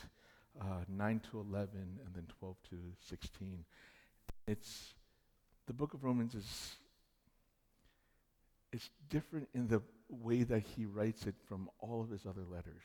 uh, 0.60 0.64
9 0.88 1.20
to 1.32 1.40
11, 1.40 1.68
and 1.74 2.14
then 2.14 2.26
12 2.38 2.56
to 2.70 2.76
16. 3.08 3.64
It's 4.46 4.94
the 5.66 5.72
book 5.72 5.94
of 5.94 6.04
Romans 6.04 6.36
is 6.36 6.76
it's 8.72 8.90
different 9.08 9.48
in 9.54 9.68
the 9.68 9.82
way 10.08 10.42
that 10.42 10.62
he 10.62 10.86
writes 10.86 11.26
it 11.26 11.34
from 11.48 11.68
all 11.78 12.00
of 12.02 12.10
his 12.10 12.26
other 12.26 12.44
letters. 12.50 12.82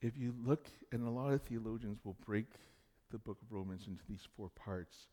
If 0.00 0.18
you 0.18 0.34
look, 0.44 0.66
and 0.92 1.06
a 1.06 1.10
lot 1.10 1.32
of 1.32 1.42
theologians 1.42 1.98
will 2.04 2.16
break 2.26 2.46
the 3.10 3.18
book 3.18 3.38
of 3.42 3.52
Romans 3.52 3.86
into 3.86 4.02
these 4.08 4.26
four 4.36 4.50
parts 4.50 5.08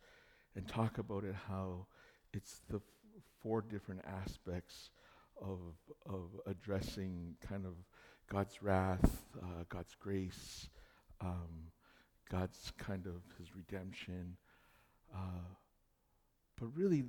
and 0.55 0.67
talk 0.67 0.98
about 0.98 1.24
it 1.24 1.36
how 1.48 1.86
it's 2.34 2.62
the 2.70 2.77
f- 2.77 2.81
four 3.41 3.62
different 3.62 4.01
aspects 4.05 4.89
of, 5.41 5.60
of 6.05 6.29
addressing 6.46 7.36
kind 7.48 7.65
of 7.65 7.74
God's 8.29 8.62
wrath, 8.62 9.25
uh, 9.41 9.63
God's 9.70 9.96
grace, 9.96 10.70
um, 11.22 11.72
God's 12.29 12.72
kind 12.77 13.05
of 13.05 13.22
his 13.38 13.55
redemption. 13.55 14.38
Uh, 15.13 15.55
but 16.60 16.67
really, 16.75 17.03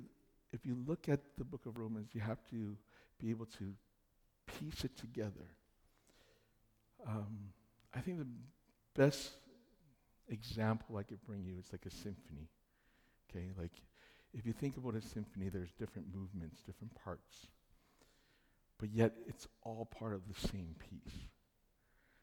if 0.53 0.65
you 0.65 0.77
look 0.87 1.09
at 1.09 1.19
the 1.37 1.43
book 1.43 1.65
of 1.65 1.77
Romans, 1.77 2.09
you 2.13 2.21
have 2.21 2.39
to 2.51 2.77
be 3.19 3.31
able 3.31 3.47
to 3.47 3.73
piece 4.45 4.85
it 4.85 4.95
together. 4.95 5.49
Um, 7.07 7.49
I 7.93 7.99
think 7.99 8.19
the 8.19 8.27
best 8.95 9.31
example 10.29 10.97
I 10.97 11.03
could 11.03 11.21
bring 11.25 11.43
you 11.43 11.55
is 11.59 11.71
like 11.71 11.85
a 11.85 11.91
symphony. 11.91 12.49
Okay, 13.29 13.47
like 13.57 13.73
if 14.33 14.45
you 14.45 14.53
think 14.53 14.77
about 14.77 14.95
a 14.95 15.01
symphony, 15.01 15.49
there's 15.49 15.71
different 15.73 16.07
movements, 16.13 16.61
different 16.61 16.93
parts. 17.03 17.47
But 18.79 18.89
yet 18.91 19.13
it's 19.27 19.47
all 19.63 19.85
part 19.85 20.13
of 20.13 20.21
the 20.27 20.47
same 20.47 20.75
piece. 20.79 21.13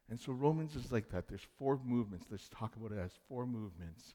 And 0.09 0.19
so 0.19 0.33
Romans 0.33 0.75
is 0.77 0.91
like 0.91 1.11
that. 1.11 1.29
There's 1.29 1.47
four 1.59 1.79
movements. 1.85 2.27
Let's 2.31 2.49
talk 2.49 2.75
about 2.77 2.93
it 2.93 2.99
as 2.99 3.13
four 3.29 3.47
movements. 3.47 4.15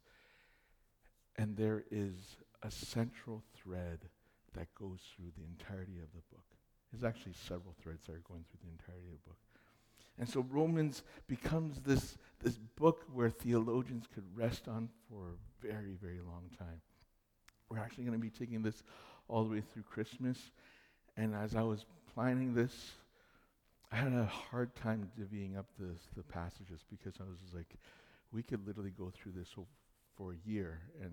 And 1.37 1.55
there 1.55 1.83
is 1.89 2.13
a 2.65 2.71
central 2.71 3.43
thread 3.61 3.99
that 4.55 4.73
goes 4.75 4.99
through 5.15 5.31
the 5.37 5.43
entirety 5.43 5.99
of 5.99 6.09
the 6.13 6.21
book. 6.31 6.45
There's 6.91 7.03
actually 7.03 7.33
several 7.33 7.75
threads 7.81 8.05
that 8.07 8.13
are 8.13 8.23
going 8.27 8.45
through 8.49 8.61
the 8.63 8.71
entirety 8.71 9.07
of 9.07 9.19
the 9.23 9.29
book. 9.29 9.37
And 10.17 10.27
so 10.29 10.45
Romans 10.49 11.03
becomes 11.27 11.81
this, 11.81 12.17
this 12.41 12.57
book 12.77 13.03
where 13.13 13.29
theologians 13.29 14.05
could 14.13 14.23
rest 14.33 14.67
on 14.67 14.89
for 15.09 15.33
a 15.33 15.67
very, 15.67 15.97
very 16.01 16.21
long 16.25 16.43
time. 16.57 16.81
We're 17.69 17.79
actually 17.79 18.05
going 18.05 18.17
to 18.17 18.21
be 18.21 18.29
taking 18.29 18.61
this 18.61 18.81
all 19.27 19.43
the 19.43 19.49
way 19.49 19.61
through 19.73 19.83
Christmas. 19.83 20.37
And 21.17 21.35
as 21.35 21.55
I 21.55 21.63
was 21.63 21.85
planning 22.13 22.53
this, 22.53 22.93
I 23.91 23.97
had 23.97 24.13
a 24.13 24.25
hard 24.25 24.73
time 24.75 25.11
divvying 25.19 25.57
up 25.57 25.65
the, 25.77 25.95
the 26.15 26.23
passages 26.23 26.81
because 26.89 27.15
I 27.19 27.23
was 27.23 27.53
like, 27.53 27.75
we 28.31 28.41
could 28.41 28.65
literally 28.65 28.93
go 28.97 29.11
through 29.13 29.33
this 29.33 29.49
for 30.17 30.31
a 30.31 30.49
year, 30.49 30.79
and 31.01 31.11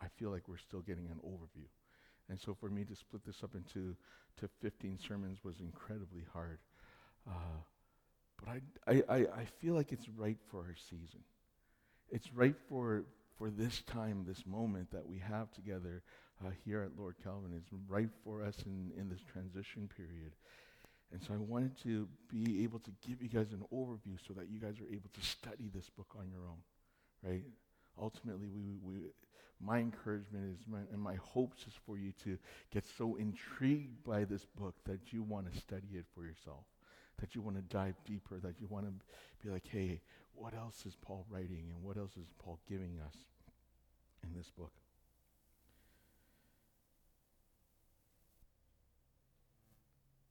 I 0.00 0.06
feel 0.18 0.30
like 0.30 0.48
we're 0.48 0.58
still 0.58 0.80
getting 0.80 1.06
an 1.06 1.20
overview. 1.26 1.66
And 2.28 2.40
so 2.40 2.54
for 2.54 2.68
me 2.68 2.84
to 2.84 2.94
split 2.94 3.24
this 3.24 3.42
up 3.42 3.54
into 3.54 3.96
to 4.40 4.48
15 4.60 4.98
sermons 5.06 5.38
was 5.42 5.60
incredibly 5.60 6.24
hard. 6.32 6.58
Uh, 7.26 7.60
but 8.38 8.60
I, 8.86 9.02
I, 9.08 9.16
I 9.16 9.44
feel 9.60 9.74
like 9.74 9.92
it's 9.92 10.08
right 10.16 10.38
for 10.50 10.58
our 10.60 10.76
season. 10.88 11.20
It's 12.10 12.32
right 12.32 12.54
for, 12.68 13.04
for 13.36 13.50
this 13.50 13.82
time, 13.82 14.24
this 14.26 14.46
moment 14.46 14.90
that 14.92 15.06
we 15.06 15.18
have 15.18 15.50
together 15.52 16.02
uh, 16.44 16.50
here 16.64 16.82
at 16.82 16.96
Lord 16.96 17.16
Calvin. 17.22 17.52
It's 17.56 17.72
right 17.88 18.10
for 18.24 18.44
us 18.44 18.56
in, 18.64 18.92
in 18.96 19.08
this 19.08 19.20
transition 19.32 19.88
period. 19.96 20.32
And 21.12 21.22
so 21.22 21.34
I 21.34 21.38
wanted 21.38 21.76
to 21.82 22.06
be 22.30 22.62
able 22.62 22.78
to 22.80 22.90
give 23.06 23.22
you 23.22 23.28
guys 23.28 23.52
an 23.52 23.64
overview 23.72 24.18
so 24.26 24.34
that 24.34 24.48
you 24.50 24.60
guys 24.60 24.74
are 24.78 24.92
able 24.92 25.10
to 25.14 25.20
study 25.22 25.70
this 25.74 25.88
book 25.90 26.08
on 26.16 26.30
your 26.30 26.42
own, 26.42 26.62
right? 27.24 27.44
ultimately, 28.00 28.48
we, 28.48 28.78
we, 28.82 28.94
my 29.60 29.78
encouragement 29.78 30.44
is 30.54 30.66
my, 30.68 30.78
and 30.92 31.00
my 31.00 31.16
hopes 31.16 31.62
is 31.66 31.74
for 31.86 31.98
you 31.98 32.12
to 32.24 32.38
get 32.72 32.84
so 32.96 33.16
intrigued 33.16 34.04
by 34.04 34.24
this 34.24 34.44
book 34.44 34.74
that 34.84 35.12
you 35.12 35.22
want 35.22 35.52
to 35.52 35.58
study 35.58 35.88
it 35.94 36.04
for 36.14 36.24
yourself, 36.24 36.64
that 37.20 37.34
you 37.34 37.40
want 37.40 37.56
to 37.56 37.62
dive 37.62 37.96
deeper, 38.04 38.38
that 38.38 38.60
you 38.60 38.66
want 38.68 38.86
to 38.86 38.92
be 39.44 39.52
like, 39.52 39.66
hey, 39.66 40.00
what 40.34 40.54
else 40.54 40.86
is 40.86 40.96
Paul 41.02 41.26
writing 41.28 41.64
and 41.74 41.82
what 41.82 41.96
else 41.96 42.16
is 42.16 42.28
Paul 42.38 42.60
giving 42.68 43.00
us 43.04 43.14
in 44.22 44.32
this 44.36 44.50
book? 44.50 44.72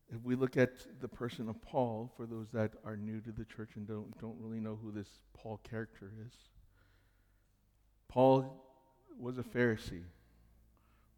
If 0.09 0.23
we 0.23 0.35
look 0.35 0.55
at 0.55 1.01
the 1.01 1.07
person 1.09 1.49
of 1.49 1.61
Paul, 1.61 2.13
for 2.15 2.25
those 2.25 2.47
that 2.53 2.71
are 2.85 2.95
new 2.95 3.19
to 3.19 3.31
the 3.33 3.43
church 3.43 3.71
and 3.75 3.85
don't, 3.85 4.17
don't 4.19 4.37
really 4.39 4.61
know 4.61 4.79
who 4.81 4.89
this 4.89 5.09
Paul 5.33 5.59
character 5.69 6.13
is, 6.25 6.33
Paul 8.07 8.66
was 9.19 9.37
a 9.37 9.43
Pharisee. 9.43 10.03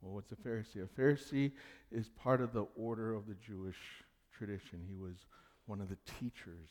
Well, 0.02 0.14
what's 0.14 0.32
a 0.32 0.36
Pharisee? 0.36 0.84
A 0.84 1.02
Pharisee 1.02 1.52
is 1.92 2.10
part 2.10 2.42
of 2.42 2.54
the 2.54 2.66
order 2.76 3.14
of 3.14 3.28
the 3.28 3.36
Jewish 3.36 3.78
tradition. 4.32 4.80
He 4.88 4.96
was 4.96 5.16
one 5.66 5.82
of 5.82 5.90
the 5.90 5.98
teachers 6.20 6.70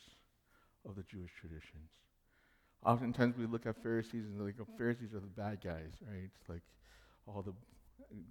of 0.88 0.96
the 0.96 1.02
Jewish 1.02 1.30
traditions. 1.38 1.90
Oftentimes 2.84 3.36
we 3.36 3.46
look 3.46 3.66
at 3.66 3.82
Pharisees 3.82 4.24
and 4.24 4.40
like, 4.40 4.54
oh, 4.60 4.66
Pharisees 4.78 5.12
are 5.12 5.20
the 5.20 5.26
bad 5.26 5.60
guys, 5.62 5.92
right? 6.08 6.30
It's 6.40 6.48
like 6.48 6.62
all 7.26 7.42
the, 7.42 7.52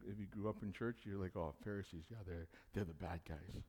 if 0.10 0.20
you 0.20 0.25
grew 0.25 0.50
up 0.50 0.58
in 0.63 0.72
church, 0.72 1.00
you're 1.04 1.22
like, 1.22 1.36
oh, 1.36 1.54
Pharisees, 1.63 2.06
yeah, 2.10 2.18
they're, 2.25 2.48
they're 2.74 2.86
the 2.86 2.94
bad 2.94 3.20
guys. 3.27 3.63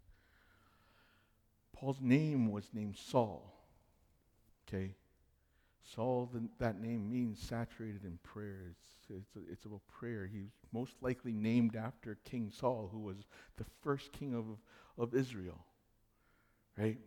Paul's 1.72 2.00
name 2.00 2.50
was 2.50 2.70
named 2.72 2.96
Saul. 2.96 3.52
Okay? 4.66 4.94
Saul, 5.82 6.30
the, 6.32 6.48
that 6.58 6.80
name 6.80 7.10
means 7.10 7.40
saturated 7.40 8.04
in 8.04 8.18
prayer. 8.22 8.70
It's, 8.70 9.10
it's, 9.10 9.36
a, 9.36 9.52
it's 9.52 9.64
about 9.64 9.80
prayer. 9.86 10.28
He's 10.30 10.50
most 10.72 10.94
likely 11.00 11.32
named 11.32 11.76
after 11.76 12.18
King 12.24 12.50
Saul, 12.54 12.88
who 12.92 12.98
was 12.98 13.16
the 13.56 13.64
first 13.82 14.12
king 14.12 14.34
of, 14.34 14.44
of 15.02 15.14
Israel. 15.14 15.64
Right? 16.76 16.98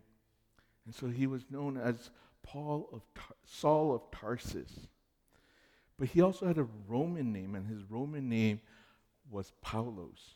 And 0.86 0.96
so 0.96 1.08
he 1.08 1.28
was 1.28 1.46
known 1.50 1.78
as 1.78 2.10
Paul 2.44 2.90
of 2.92 3.02
Tar- 3.14 3.36
Saul 3.46 3.94
of 3.94 4.10
Tarsus. 4.12 4.88
But 5.98 6.10
he 6.10 6.22
also 6.22 6.48
had 6.48 6.58
a 6.58 6.68
Roman 6.88 7.32
name, 7.32 7.54
and 7.54 7.68
his 7.68 7.84
Roman 7.90 8.28
name 8.28 8.62
was 9.30 9.54
Paulos, 9.64 10.34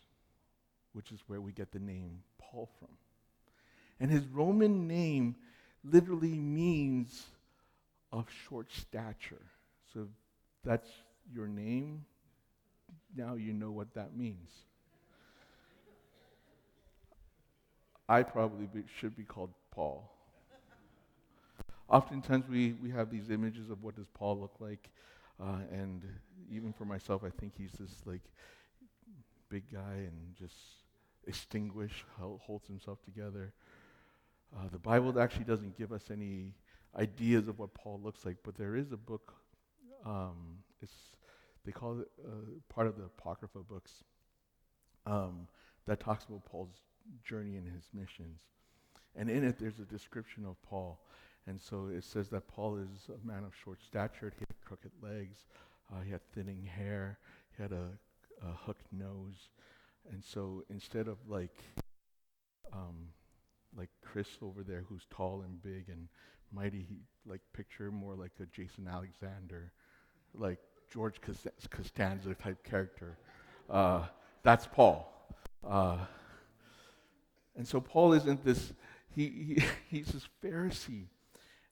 which 0.93 1.11
is 1.11 1.21
where 1.27 1.41
we 1.41 1.51
get 1.51 1.71
the 1.71 1.79
name 1.79 2.19
Paul 2.37 2.69
from. 2.79 2.89
And 3.99 4.11
his 4.11 4.27
Roman 4.27 4.87
name 4.87 5.35
literally 5.83 6.37
means 6.37 7.25
of 8.11 8.25
short 8.47 8.71
stature. 8.71 9.41
So 9.93 10.07
that's 10.63 10.89
your 11.33 11.47
name. 11.47 12.05
Now 13.15 13.35
you 13.35 13.53
know 13.53 13.71
what 13.71 13.93
that 13.95 14.15
means. 14.15 14.49
I 18.07 18.23
probably 18.23 18.67
be, 18.67 18.83
should 18.99 19.15
be 19.15 19.23
called 19.23 19.51
Paul. 19.71 20.11
Oftentimes 21.89 22.47
we, 22.47 22.73
we 22.81 22.89
have 22.91 23.11
these 23.11 23.29
images 23.29 23.69
of 23.69 23.83
what 23.83 23.95
does 23.95 24.07
Paul 24.13 24.39
look 24.39 24.55
like, 24.59 24.89
uh, 25.41 25.59
and 25.71 26.03
even 26.51 26.73
for 26.73 26.85
myself, 26.85 27.23
I 27.23 27.29
think 27.29 27.53
he's 27.57 27.71
this 27.79 27.91
like 28.05 28.21
big 29.49 29.63
guy 29.71 29.93
and 29.93 30.35
just 30.37 30.55
extinguished, 31.27 32.03
holds 32.19 32.67
himself 32.67 33.03
together. 33.03 33.53
Uh, 34.55 34.67
the 34.71 34.79
Bible 34.79 35.19
actually 35.19 35.43
doesn't 35.45 35.77
give 35.77 35.91
us 35.91 36.03
any 36.11 36.53
ideas 36.97 37.47
of 37.47 37.59
what 37.59 37.73
Paul 37.73 37.99
looks 38.03 38.25
like, 38.25 38.37
but 38.43 38.55
there 38.55 38.75
is 38.75 38.91
a 38.91 38.97
book. 38.97 39.33
Um, 40.05 40.59
it's 40.81 40.93
they 41.65 41.71
call 41.71 41.99
it 41.99 42.07
uh, 42.23 42.59
part 42.69 42.87
of 42.87 42.97
the 42.97 43.05
apocrypha 43.05 43.59
books 43.59 44.03
um, 45.05 45.47
that 45.87 45.99
talks 45.99 46.25
about 46.25 46.45
Paul's 46.45 46.81
journey 47.23 47.55
and 47.55 47.67
his 47.67 47.89
missions, 47.93 48.41
and 49.15 49.29
in 49.29 49.43
it 49.43 49.57
there's 49.59 49.79
a 49.79 49.85
description 49.85 50.45
of 50.45 50.61
Paul, 50.61 50.99
and 51.47 51.59
so 51.59 51.87
it 51.87 52.03
says 52.03 52.29
that 52.29 52.47
Paul 52.47 52.77
is 52.77 53.09
a 53.09 53.27
man 53.27 53.43
of 53.43 53.53
short 53.55 53.81
stature. 53.81 54.31
He 54.37 54.45
had 54.47 54.65
crooked 54.65 54.91
legs, 55.01 55.45
uh, 55.91 56.01
he 56.01 56.11
had 56.11 56.21
thinning 56.33 56.63
hair, 56.63 57.17
he 57.55 57.63
had 57.63 57.71
a, 57.71 57.89
a 58.43 58.53
hooked 58.65 58.91
nose, 58.91 59.49
and 60.11 60.23
so 60.23 60.63
instead 60.69 61.07
of 61.07 61.17
like 61.27 61.63
um, 62.73 63.09
like 63.77 63.89
Chris 64.03 64.27
over 64.41 64.63
there, 64.63 64.83
who's 64.87 65.05
tall 65.09 65.43
and 65.45 65.61
big 65.61 65.89
and 65.89 66.07
mighty. 66.51 66.87
Like 67.27 67.41
picture 67.53 67.91
more 67.91 68.15
like 68.15 68.31
a 68.39 68.45
Jason 68.45 68.87
Alexander, 68.87 69.71
like 70.35 70.59
George 70.91 71.19
Costanza 71.69 72.35
type 72.35 72.63
character. 72.63 73.17
Uh, 73.69 74.03
that's 74.43 74.67
Paul. 74.67 75.11
Uh, 75.67 75.97
and 77.55 77.67
so 77.67 77.81
Paul 77.81 78.13
isn't 78.13 78.45
this. 78.45 78.73
He, 79.09 79.23
he 79.27 79.63
he's 79.97 80.07
this 80.07 80.27
Pharisee, 80.43 81.07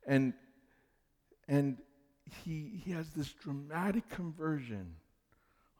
and 0.08 0.34
and 1.48 1.78
he 2.44 2.82
he 2.84 2.92
has 2.94 3.10
this 3.12 3.32
dramatic 3.32 4.10
conversion 4.10 4.96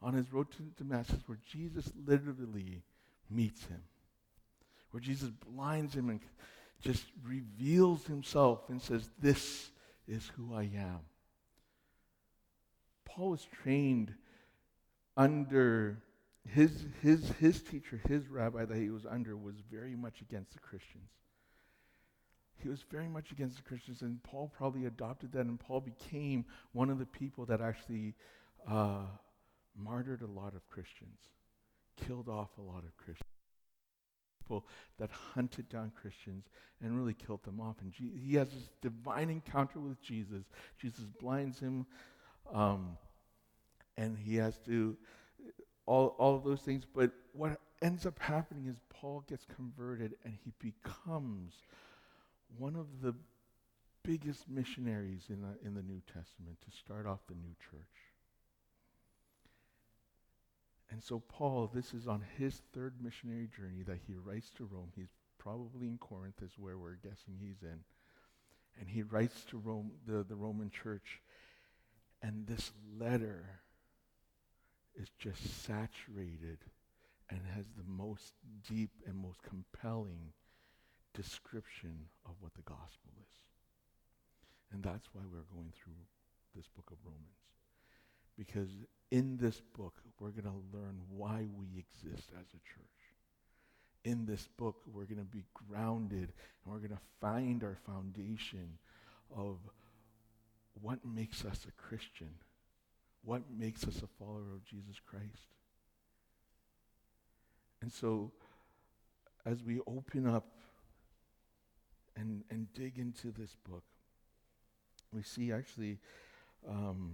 on 0.00 0.14
his 0.14 0.32
road 0.32 0.52
to 0.52 0.62
Damascus, 0.76 1.18
where 1.26 1.38
Jesus 1.50 1.90
literally 2.06 2.82
meets 3.28 3.64
him 3.64 3.80
where 4.94 5.00
Jesus 5.00 5.28
blinds 5.52 5.92
him 5.92 6.08
and 6.08 6.20
just 6.84 7.06
reveals 7.24 8.04
himself 8.06 8.68
and 8.68 8.80
says, 8.80 9.08
This 9.18 9.70
is 10.06 10.30
who 10.36 10.54
I 10.54 10.64
am. 10.76 11.00
Paul 13.04 13.30
was 13.30 13.46
trained 13.62 14.12
under 15.16 16.02
his, 16.46 16.84
his, 17.00 17.30
his 17.40 17.62
teacher, 17.62 18.00
his 18.06 18.28
rabbi 18.28 18.64
that 18.64 18.76
he 18.76 18.90
was 18.90 19.06
under, 19.06 19.36
was 19.36 19.54
very 19.70 19.96
much 19.96 20.20
against 20.20 20.52
the 20.52 20.58
Christians. 20.58 21.08
He 22.56 22.68
was 22.68 22.84
very 22.90 23.08
much 23.08 23.30
against 23.30 23.56
the 23.56 23.62
Christians, 23.62 24.02
and 24.02 24.22
Paul 24.22 24.52
probably 24.56 24.86
adopted 24.86 25.32
that, 25.32 25.46
and 25.46 25.58
Paul 25.58 25.80
became 25.80 26.44
one 26.72 26.90
of 26.90 26.98
the 26.98 27.06
people 27.06 27.46
that 27.46 27.60
actually 27.60 28.14
uh, 28.68 29.04
martyred 29.76 30.22
a 30.22 30.26
lot 30.26 30.54
of 30.54 30.68
Christians, 30.68 31.18
killed 32.06 32.28
off 32.28 32.50
a 32.58 32.62
lot 32.62 32.84
of 32.84 32.96
Christians 32.96 33.23
people 34.44 34.66
that 34.98 35.10
hunted 35.10 35.68
down 35.68 35.92
Christians 36.00 36.44
and 36.82 36.96
really 36.96 37.14
killed 37.14 37.42
them 37.44 37.60
off. 37.60 37.76
And 37.80 37.92
Je- 37.92 38.12
he 38.16 38.34
has 38.36 38.48
this 38.50 38.68
divine 38.82 39.30
encounter 39.30 39.80
with 39.80 40.00
Jesus. 40.02 40.44
Jesus 40.78 41.04
blinds 41.20 41.58
him, 41.58 41.86
um, 42.52 42.96
and 43.96 44.18
he 44.18 44.36
has 44.36 44.58
to, 44.66 44.96
all, 45.86 46.14
all 46.18 46.36
of 46.36 46.44
those 46.44 46.60
things. 46.60 46.84
But 46.84 47.10
what 47.32 47.58
ends 47.82 48.06
up 48.06 48.18
happening 48.18 48.66
is 48.66 48.76
Paul 48.88 49.24
gets 49.28 49.46
converted 49.56 50.14
and 50.24 50.34
he 50.44 50.52
becomes 50.58 51.54
one 52.58 52.76
of 52.76 52.86
the 53.02 53.14
biggest 54.02 54.48
missionaries 54.48 55.24
in 55.30 55.40
the, 55.40 55.66
in 55.66 55.74
the 55.74 55.82
New 55.82 56.00
Testament 56.06 56.58
to 56.64 56.76
start 56.76 57.06
off 57.06 57.20
the 57.28 57.34
new 57.34 57.54
church. 57.70 58.03
And 60.94 61.02
so, 61.02 61.18
Paul, 61.18 61.68
this 61.74 61.92
is 61.92 62.06
on 62.06 62.22
his 62.38 62.62
third 62.72 62.94
missionary 63.02 63.48
journey 63.56 63.82
that 63.84 63.98
he 64.06 64.14
writes 64.14 64.48
to 64.50 64.68
Rome. 64.70 64.92
He's 64.94 65.10
probably 65.38 65.88
in 65.88 65.98
Corinth, 65.98 66.40
is 66.40 66.52
where 66.56 66.78
we're 66.78 66.94
guessing 66.94 67.34
he's 67.36 67.62
in. 67.62 67.80
And 68.78 68.88
he 68.88 69.02
writes 69.02 69.42
to 69.50 69.58
Rome, 69.58 69.90
the, 70.06 70.22
the 70.22 70.36
Roman 70.36 70.70
church. 70.70 71.20
And 72.22 72.46
this 72.46 72.70
letter 72.96 73.44
is 74.94 75.08
just 75.18 75.64
saturated 75.64 76.58
and 77.28 77.40
has 77.56 77.64
the 77.76 77.90
most 77.90 78.34
deep 78.68 78.90
and 79.04 79.16
most 79.16 79.40
compelling 79.42 80.32
description 81.12 82.06
of 82.24 82.36
what 82.38 82.54
the 82.54 82.62
gospel 82.62 83.10
is. 83.20 83.34
And 84.72 84.80
that's 84.80 85.08
why 85.12 85.22
we're 85.24 85.52
going 85.52 85.72
through 85.74 86.04
this 86.54 86.68
book 86.68 86.92
of 86.92 86.98
Romans. 87.04 87.42
Because 88.38 88.70
in 89.14 89.36
this 89.36 89.62
book, 89.78 89.94
we're 90.18 90.30
going 90.30 90.42
to 90.42 90.76
learn 90.76 90.98
why 91.08 91.46
we 91.56 91.66
exist 91.78 92.30
as 92.32 92.48
a 92.48 92.58
church. 92.66 92.82
In 94.04 94.26
this 94.26 94.48
book, 94.56 94.74
we're 94.92 95.04
going 95.04 95.18
to 95.18 95.24
be 95.24 95.44
grounded 95.54 96.32
and 96.64 96.74
we're 96.74 96.80
going 96.80 96.90
to 96.90 96.98
find 97.20 97.62
our 97.62 97.76
foundation 97.86 98.76
of 99.32 99.58
what 100.82 100.98
makes 101.04 101.44
us 101.44 101.64
a 101.68 101.70
Christian, 101.80 102.30
what 103.22 103.42
makes 103.56 103.84
us 103.84 104.02
a 104.02 104.08
follower 104.18 104.52
of 104.52 104.64
Jesus 104.64 104.96
Christ. 105.08 105.46
And 107.82 107.92
so, 107.92 108.32
as 109.46 109.62
we 109.62 109.78
open 109.86 110.26
up 110.26 110.48
and, 112.16 112.42
and 112.50 112.66
dig 112.72 112.98
into 112.98 113.30
this 113.30 113.54
book, 113.70 113.84
we 115.12 115.22
see 115.22 115.52
actually. 115.52 116.00
Um, 116.68 117.12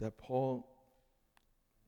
that 0.00 0.18
Paul, 0.18 0.66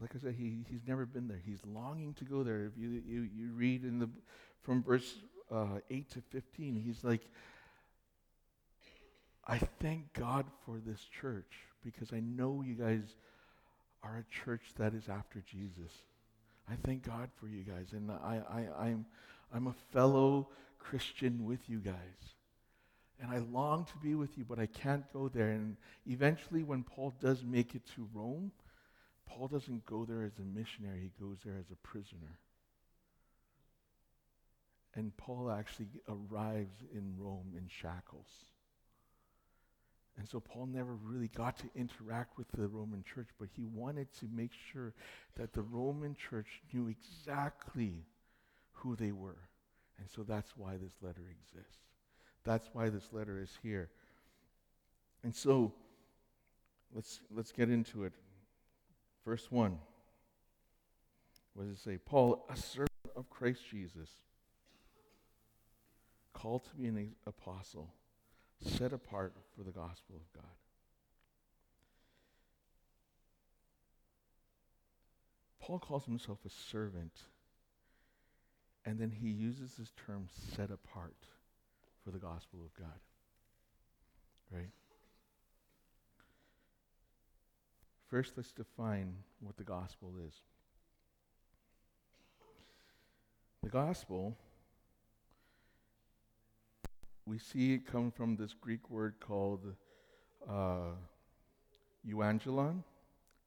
like 0.00 0.10
I 0.14 0.18
said, 0.18 0.34
he, 0.34 0.64
he's 0.68 0.86
never 0.86 1.04
been 1.06 1.28
there. 1.28 1.40
He's 1.44 1.60
longing 1.66 2.14
to 2.14 2.24
go 2.24 2.42
there. 2.42 2.64
If 2.64 2.72
you, 2.76 3.02
you, 3.06 3.28
you 3.34 3.52
read 3.52 3.84
in 3.84 3.98
the, 3.98 4.08
from 4.62 4.82
verse 4.82 5.14
uh, 5.50 5.80
8 5.90 6.10
to 6.10 6.22
15, 6.30 6.76
he's 6.76 7.02
like, 7.04 7.22
I 9.46 9.58
thank 9.58 10.12
God 10.12 10.46
for 10.64 10.78
this 10.78 11.00
church 11.20 11.52
because 11.84 12.12
I 12.12 12.20
know 12.20 12.62
you 12.64 12.74
guys 12.74 13.16
are 14.02 14.18
a 14.18 14.44
church 14.44 14.62
that 14.78 14.94
is 14.94 15.08
after 15.08 15.40
Jesus. 15.40 15.92
I 16.70 16.74
thank 16.84 17.04
God 17.04 17.30
for 17.40 17.48
you 17.48 17.62
guys. 17.62 17.88
And 17.92 18.10
I, 18.10 18.40
I, 18.48 18.86
I'm, 18.86 19.06
I'm 19.52 19.66
a 19.66 19.74
fellow 19.92 20.48
Christian 20.78 21.44
with 21.44 21.68
you 21.68 21.78
guys. 21.78 21.94
And 23.22 23.30
I 23.30 23.38
long 23.38 23.84
to 23.84 23.96
be 24.02 24.16
with 24.16 24.36
you, 24.36 24.44
but 24.44 24.58
I 24.58 24.66
can't 24.66 25.04
go 25.12 25.28
there. 25.28 25.50
And 25.50 25.76
eventually, 26.06 26.64
when 26.64 26.82
Paul 26.82 27.14
does 27.20 27.44
make 27.44 27.76
it 27.76 27.82
to 27.94 28.08
Rome, 28.12 28.50
Paul 29.26 29.46
doesn't 29.46 29.86
go 29.86 30.04
there 30.04 30.24
as 30.24 30.32
a 30.38 30.58
missionary, 30.58 31.00
he 31.02 31.24
goes 31.24 31.38
there 31.44 31.56
as 31.56 31.70
a 31.70 31.76
prisoner. 31.86 32.38
And 34.94 35.16
Paul 35.16 35.52
actually 35.52 35.86
arrives 36.08 36.74
in 36.92 37.14
Rome 37.16 37.52
in 37.56 37.68
shackles. 37.68 38.26
And 40.18 40.28
so 40.28 40.40
Paul 40.40 40.66
never 40.66 40.92
really 40.92 41.28
got 41.28 41.56
to 41.58 41.70
interact 41.76 42.36
with 42.36 42.48
the 42.52 42.66
Roman 42.66 43.04
church, 43.14 43.28
but 43.38 43.48
he 43.56 43.64
wanted 43.64 44.08
to 44.18 44.26
make 44.34 44.50
sure 44.72 44.92
that 45.36 45.52
the 45.52 45.62
Roman 45.62 46.16
church 46.16 46.60
knew 46.72 46.88
exactly 46.88 48.04
who 48.72 48.96
they 48.96 49.12
were. 49.12 49.38
And 49.98 50.08
so 50.14 50.24
that's 50.24 50.50
why 50.56 50.72
this 50.76 50.92
letter 51.00 51.22
exists. 51.30 51.91
That's 52.44 52.68
why 52.72 52.88
this 52.88 53.08
letter 53.12 53.40
is 53.40 53.50
here. 53.62 53.88
And 55.22 55.34
so 55.34 55.72
let's 56.94 57.20
let's 57.30 57.52
get 57.52 57.70
into 57.70 58.04
it. 58.04 58.12
Verse 59.24 59.46
1. 59.50 59.78
What 61.54 61.68
does 61.68 61.78
it 61.78 61.82
say? 61.82 61.98
Paul, 61.98 62.46
a 62.50 62.56
servant 62.56 62.90
of 63.14 63.28
Christ 63.30 63.60
Jesus, 63.70 64.08
called 66.32 66.64
to 66.64 66.74
be 66.74 66.86
an 66.86 67.14
apostle 67.26 67.92
set 68.60 68.92
apart 68.92 69.34
for 69.56 69.62
the 69.62 69.70
gospel 69.70 70.16
of 70.16 70.32
God. 70.32 70.50
Paul 75.60 75.78
calls 75.78 76.06
himself 76.06 76.38
a 76.44 76.50
servant, 76.50 77.12
and 78.84 78.98
then 78.98 79.10
he 79.10 79.28
uses 79.28 79.74
this 79.74 79.92
term 80.06 80.26
set 80.56 80.70
apart 80.70 81.14
for 82.04 82.10
the 82.10 82.18
gospel 82.18 82.60
of 82.64 82.74
God. 82.78 82.98
Right? 84.50 84.70
First, 88.08 88.32
let's 88.36 88.52
define 88.52 89.14
what 89.40 89.56
the 89.56 89.64
gospel 89.64 90.12
is. 90.26 90.34
The 93.62 93.70
gospel 93.70 94.36
we 97.26 97.38
see 97.38 97.74
it 97.74 97.86
come 97.86 98.10
from 98.10 98.36
this 98.36 98.52
Greek 98.52 98.90
word 98.90 99.14
called 99.20 99.74
uh, 100.48 100.94
euangelion. 102.06 102.82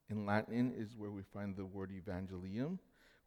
In 0.08 0.24
Latin 0.24 0.72
is 0.76 0.96
where 0.96 1.10
we 1.10 1.22
find 1.34 1.54
the 1.56 1.64
word 1.64 1.90
evangelium, 1.90 2.78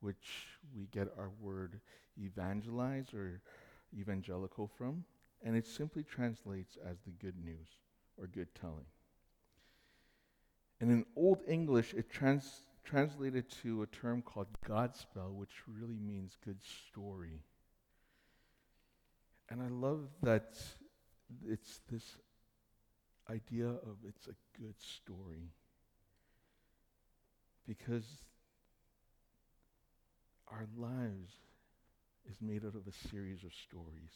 which 0.02 0.48
we 0.76 0.88
get 0.92 1.08
our 1.18 1.30
word 1.40 1.80
evangelize 2.18 3.14
or 3.14 3.42
evangelical 3.98 4.70
from. 4.78 5.04
And 5.44 5.56
it 5.56 5.66
simply 5.66 6.04
translates 6.04 6.78
as 6.86 6.98
the 7.06 7.12
good 7.12 7.36
news 7.44 7.68
or 8.18 8.28
good 8.28 8.54
telling. 8.60 8.86
And 10.82 10.92
in 10.92 11.06
Old 11.16 11.40
English, 11.48 11.94
it 11.94 12.10
trans- 12.10 12.64
translated 12.84 13.50
to 13.64 13.82
a 13.84 13.88
term 13.88 14.22
called 14.22 14.48
Godspell, 14.66 15.34
which 15.34 15.64
really 15.68 16.00
means 16.00 16.38
good 16.44 16.60
story. 16.64 17.42
And 19.50 19.62
I 19.62 19.68
love 19.68 20.10
that 20.22 20.58
it's 21.48 21.82
this 21.92 22.18
idea 23.30 23.68
of 23.68 23.98
it's 24.08 24.28
a 24.28 24.60
good 24.60 24.76
story. 24.80 25.52
Because 27.68 28.06
our 30.48 30.66
lives 30.78 31.32
is 32.30 32.38
made 32.42 32.66
out 32.66 32.76
of 32.76 32.88
a 32.88 33.08
series 33.10 33.44
of 33.44 33.52
stories. 33.54 34.12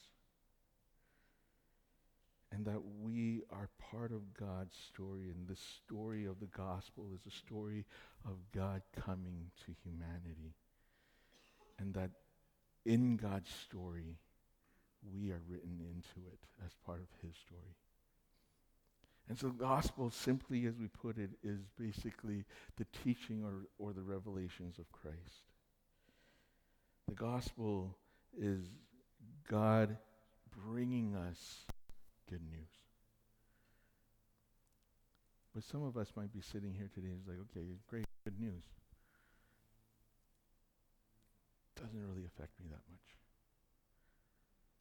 And 2.53 2.65
that 2.65 2.81
we 3.01 3.41
are 3.49 3.69
part 3.91 4.11
of 4.11 4.33
God's 4.39 4.75
story. 4.75 5.31
And 5.33 5.47
the 5.47 5.55
story 5.55 6.25
of 6.25 6.39
the 6.39 6.47
gospel 6.47 7.07
is 7.13 7.25
a 7.25 7.35
story 7.35 7.85
of 8.25 8.37
God 8.55 8.81
coming 8.95 9.49
to 9.65 9.73
humanity. 9.83 10.53
And 11.79 11.93
that 11.95 12.11
in 12.85 13.17
God's 13.17 13.49
story, 13.49 14.17
we 15.11 15.31
are 15.31 15.41
written 15.49 15.79
into 15.79 16.27
it 16.27 16.39
as 16.63 16.71
part 16.85 16.99
of 16.99 17.27
his 17.27 17.35
story. 17.35 17.75
And 19.29 19.37
so 19.39 19.47
the 19.47 19.53
gospel, 19.53 20.11
simply 20.11 20.65
as 20.65 20.75
we 20.77 20.87
put 20.87 21.17
it, 21.17 21.31
is 21.43 21.59
basically 21.79 22.43
the 22.77 22.85
teaching 23.03 23.43
or, 23.43 23.67
or 23.79 23.93
the 23.93 24.01
revelations 24.01 24.77
of 24.79 24.91
Christ. 24.91 25.43
The 27.07 27.15
gospel 27.15 27.97
is 28.37 28.59
God 29.49 29.97
bringing 30.65 31.15
us 31.15 31.65
good 32.29 32.41
news. 32.49 32.69
But 35.53 35.63
some 35.63 35.83
of 35.83 35.97
us 35.97 36.11
might 36.15 36.33
be 36.33 36.41
sitting 36.41 36.73
here 36.73 36.89
today 36.93 37.09
and 37.13 37.21
like, 37.27 37.37
okay, 37.51 37.65
great, 37.87 38.05
good 38.25 38.39
news. 38.39 38.63
Doesn't 41.75 42.07
really 42.07 42.25
affect 42.25 42.59
me 42.59 42.65
that 42.69 42.81
much. 42.89 43.07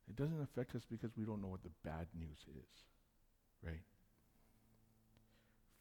It 0.08 0.16
doesn't 0.16 0.42
affect 0.42 0.74
us 0.74 0.82
because 0.88 1.10
we 1.16 1.24
don't 1.24 1.42
know 1.42 1.48
what 1.48 1.62
the 1.62 1.72
bad 1.84 2.06
news 2.18 2.38
is, 2.48 2.72
right? 3.62 3.84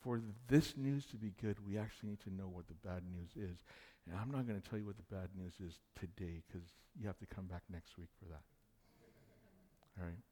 For 0.01 0.21
this 0.47 0.75
news 0.75 1.05
to 1.07 1.15
be 1.15 1.33
good, 1.41 1.57
we 1.65 1.77
actually 1.77 2.09
need 2.09 2.21
to 2.21 2.33
know 2.33 2.47
what 2.47 2.67
the 2.67 2.79
bad 2.87 3.03
news 3.11 3.31
is. 3.35 3.63
And 4.07 4.15
I'm 4.19 4.31
not 4.31 4.47
going 4.47 4.59
to 4.59 4.69
tell 4.69 4.79
you 4.79 4.85
what 4.85 4.97
the 4.97 5.15
bad 5.15 5.29
news 5.37 5.53
is 5.65 5.79
today 5.99 6.41
because 6.47 6.67
you 6.99 7.07
have 7.07 7.19
to 7.19 7.27
come 7.27 7.45
back 7.45 7.61
next 7.71 7.97
week 7.97 8.09
for 8.19 8.25
that. 8.29 8.43
All 9.99 10.05
right? 10.05 10.23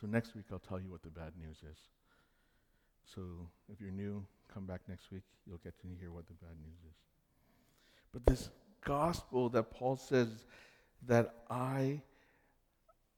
So 0.00 0.06
next 0.06 0.34
week, 0.34 0.44
I'll 0.52 0.58
tell 0.58 0.80
you 0.80 0.90
what 0.90 1.02
the 1.02 1.10
bad 1.10 1.32
news 1.40 1.58
is. 1.58 1.78
So 3.14 3.22
if 3.72 3.80
you're 3.80 3.90
new, 3.90 4.24
come 4.52 4.64
back 4.64 4.80
next 4.88 5.10
week. 5.10 5.22
You'll 5.46 5.58
get 5.58 5.78
to 5.80 5.86
hear 6.00 6.10
what 6.10 6.26
the 6.26 6.34
bad 6.34 6.56
news 6.62 6.78
is. 6.88 6.96
But 8.12 8.26
this 8.26 8.50
gospel 8.84 9.48
that 9.50 9.70
Paul 9.70 9.96
says 9.96 10.28
that 11.06 11.34
I 11.50 12.00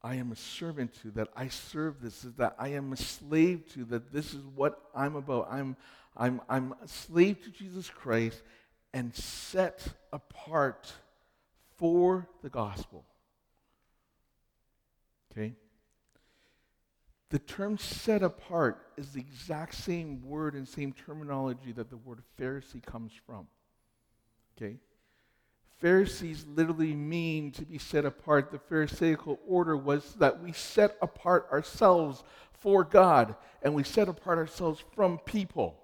I 0.03 0.15
am 0.17 0.31
a 0.31 0.37
servant 0.37 0.95
to, 1.03 1.11
that 1.13 1.29
I 1.35 1.49
serve 1.49 2.01
this, 2.01 2.21
that 2.37 2.55
I 2.61 2.69
am 2.69 2.93
a 2.93 2.97
slave 2.97 3.65
to, 3.73 3.85
that 3.87 4.13
this 4.13 4.35
is 4.35 4.43
what 4.55 4.81
I'm 4.95 5.17
about. 5.17 5.49
I'm, 5.51 5.77
I'm, 6.17 6.41
I'm 6.49 6.75
a 6.81 6.87
slave 6.87 7.43
to 7.43 7.51
Jesus 7.51 7.91
Christ 7.91 8.41
and 8.95 9.13
set 9.13 9.85
apart 10.13 10.93
for 11.77 12.29
the 12.43 12.49
gospel. 12.49 13.05
Okay? 15.33 15.55
The 17.31 17.39
term 17.41 17.77
set 17.77 18.23
apart 18.23 18.87
is 18.97 19.13
the 19.13 19.21
exact 19.21 19.75
same 19.75 20.23
word 20.23 20.55
and 20.55 20.69
same 20.69 20.93
terminology 20.93 21.73
that 21.73 21.91
the 21.91 21.97
word 21.97 22.23
Pharisee 22.39 22.85
comes 22.85 23.13
from. 23.27 23.49
Okay? 24.57 24.77
Pharisees 25.79 26.47
literally 26.47 26.95
mean 26.95 27.51
to 27.53 27.65
be 27.65 27.79
set 27.79 28.05
apart. 28.05 28.51
The 28.51 28.59
Pharisaical 28.59 29.39
order 29.47 29.77
was 29.77 30.15
that 30.15 30.43
we 30.43 30.53
set 30.53 30.97
apart 31.03 31.49
ourselves 31.53 32.23
for 32.53 32.85
God 32.85 33.35
and 33.63 33.75
we 33.75 33.83
set 33.83 34.09
apart 34.09 34.39
ourselves 34.39 34.83
from 34.95 35.19
people. 35.19 35.79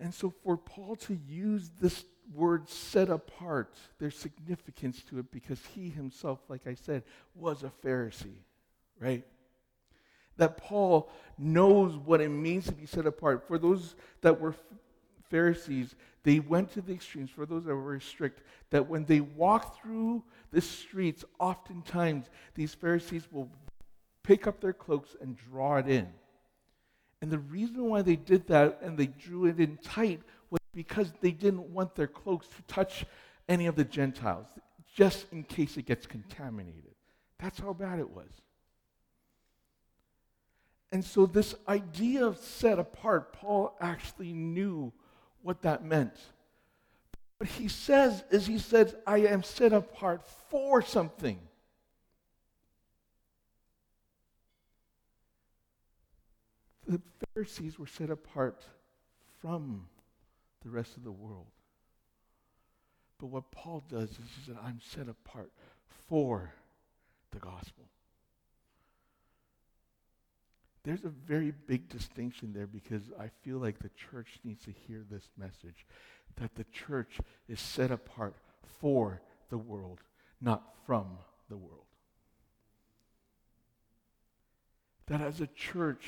And 0.00 0.12
so, 0.12 0.34
for 0.42 0.56
Paul 0.56 0.96
to 0.96 1.16
use 1.28 1.70
this 1.80 2.04
word 2.34 2.68
set 2.68 3.08
apart, 3.08 3.76
there's 4.00 4.18
significance 4.18 5.02
to 5.04 5.20
it 5.20 5.30
because 5.30 5.60
he 5.74 5.90
himself, 5.90 6.40
like 6.48 6.66
I 6.66 6.74
said, 6.74 7.04
was 7.36 7.62
a 7.62 7.70
Pharisee, 7.86 8.40
right? 9.02 9.24
That 10.36 10.56
Paul 10.56 11.10
knows 11.36 11.96
what 11.96 12.20
it 12.20 12.28
means 12.28 12.66
to 12.66 12.72
be 12.72 12.86
set 12.86 13.06
apart. 13.06 13.46
For 13.46 13.58
those 13.58 13.96
that 14.22 14.40
were 14.40 14.54
Pharisees, 15.28 15.94
they 16.24 16.38
went 16.38 16.72
to 16.72 16.80
the 16.80 16.92
extremes, 16.92 17.30
for 17.30 17.46
those 17.46 17.64
that 17.64 17.74
were 17.74 17.98
strict, 17.98 18.42
that 18.70 18.88
when 18.88 19.04
they 19.04 19.20
walked 19.20 19.80
through 19.80 20.22
the 20.52 20.60
streets, 20.60 21.24
oftentimes 21.40 22.26
these 22.54 22.74
Pharisees 22.74 23.26
will 23.32 23.50
pick 24.22 24.46
up 24.46 24.60
their 24.60 24.72
cloaks 24.72 25.16
and 25.20 25.36
draw 25.36 25.76
it 25.78 25.88
in. 25.88 26.08
And 27.20 27.30
the 27.30 27.38
reason 27.38 27.88
why 27.88 28.02
they 28.02 28.16
did 28.16 28.46
that 28.48 28.78
and 28.82 28.96
they 28.96 29.06
drew 29.06 29.46
it 29.46 29.58
in 29.58 29.78
tight 29.78 30.20
was 30.50 30.60
because 30.74 31.12
they 31.20 31.32
didn't 31.32 31.72
want 31.72 31.94
their 31.94 32.06
cloaks 32.06 32.46
to 32.48 32.62
touch 32.62 33.04
any 33.48 33.66
of 33.66 33.74
the 33.74 33.84
Gentiles, 33.84 34.46
just 34.94 35.26
in 35.32 35.42
case 35.42 35.76
it 35.76 35.86
gets 35.86 36.06
contaminated. 36.06 36.94
That's 37.38 37.58
how 37.58 37.72
bad 37.72 37.98
it 37.98 38.10
was. 38.10 38.30
And 40.92 41.02
so, 41.02 41.24
this 41.24 41.54
idea 41.66 42.26
of 42.26 42.36
set 42.36 42.78
apart, 42.78 43.32
Paul 43.32 43.74
actually 43.80 44.34
knew 44.34 44.92
what 45.42 45.62
that 45.62 45.82
meant. 45.82 46.14
What 47.38 47.48
he 47.48 47.66
says 47.66 48.22
is, 48.30 48.46
he 48.46 48.58
says, 48.58 48.94
I 49.06 49.20
am 49.20 49.42
set 49.42 49.72
apart 49.72 50.22
for 50.50 50.82
something. 50.82 51.40
The 56.86 57.00
Pharisees 57.34 57.78
were 57.78 57.86
set 57.86 58.10
apart 58.10 58.62
from 59.40 59.86
the 60.62 60.68
rest 60.68 60.98
of 60.98 61.04
the 61.04 61.10
world. 61.10 61.46
But 63.18 63.28
what 63.28 63.50
Paul 63.50 63.82
does 63.88 64.10
is 64.10 64.18
he 64.18 64.44
said, 64.46 64.58
I'm 64.62 64.80
set 64.82 65.08
apart 65.08 65.50
for 66.06 66.52
the 67.30 67.38
gospel. 67.38 67.84
There's 70.84 71.04
a 71.04 71.08
very 71.10 71.52
big 71.66 71.88
distinction 71.88 72.52
there 72.52 72.66
because 72.66 73.02
I 73.18 73.28
feel 73.42 73.58
like 73.58 73.78
the 73.78 73.90
church 73.90 74.40
needs 74.42 74.64
to 74.64 74.72
hear 74.72 75.04
this 75.08 75.28
message 75.38 75.86
that 76.36 76.54
the 76.54 76.64
church 76.64 77.18
is 77.48 77.60
set 77.60 77.90
apart 77.90 78.34
for 78.80 79.20
the 79.50 79.58
world, 79.58 80.00
not 80.40 80.62
from 80.86 81.18
the 81.48 81.56
world. 81.56 81.84
That 85.06 85.20
as 85.20 85.40
a 85.40 85.46
church, 85.48 86.04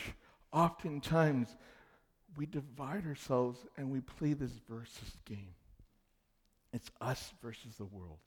oftentimes 0.52 1.48
we 2.36 2.46
divide 2.46 3.06
ourselves 3.06 3.58
and 3.76 3.90
we 3.90 4.00
play 4.00 4.32
this 4.32 4.52
versus 4.68 5.16
game. 5.24 5.54
It's 6.72 6.90
us 7.00 7.32
versus 7.40 7.76
the 7.76 7.84
world. 7.84 8.18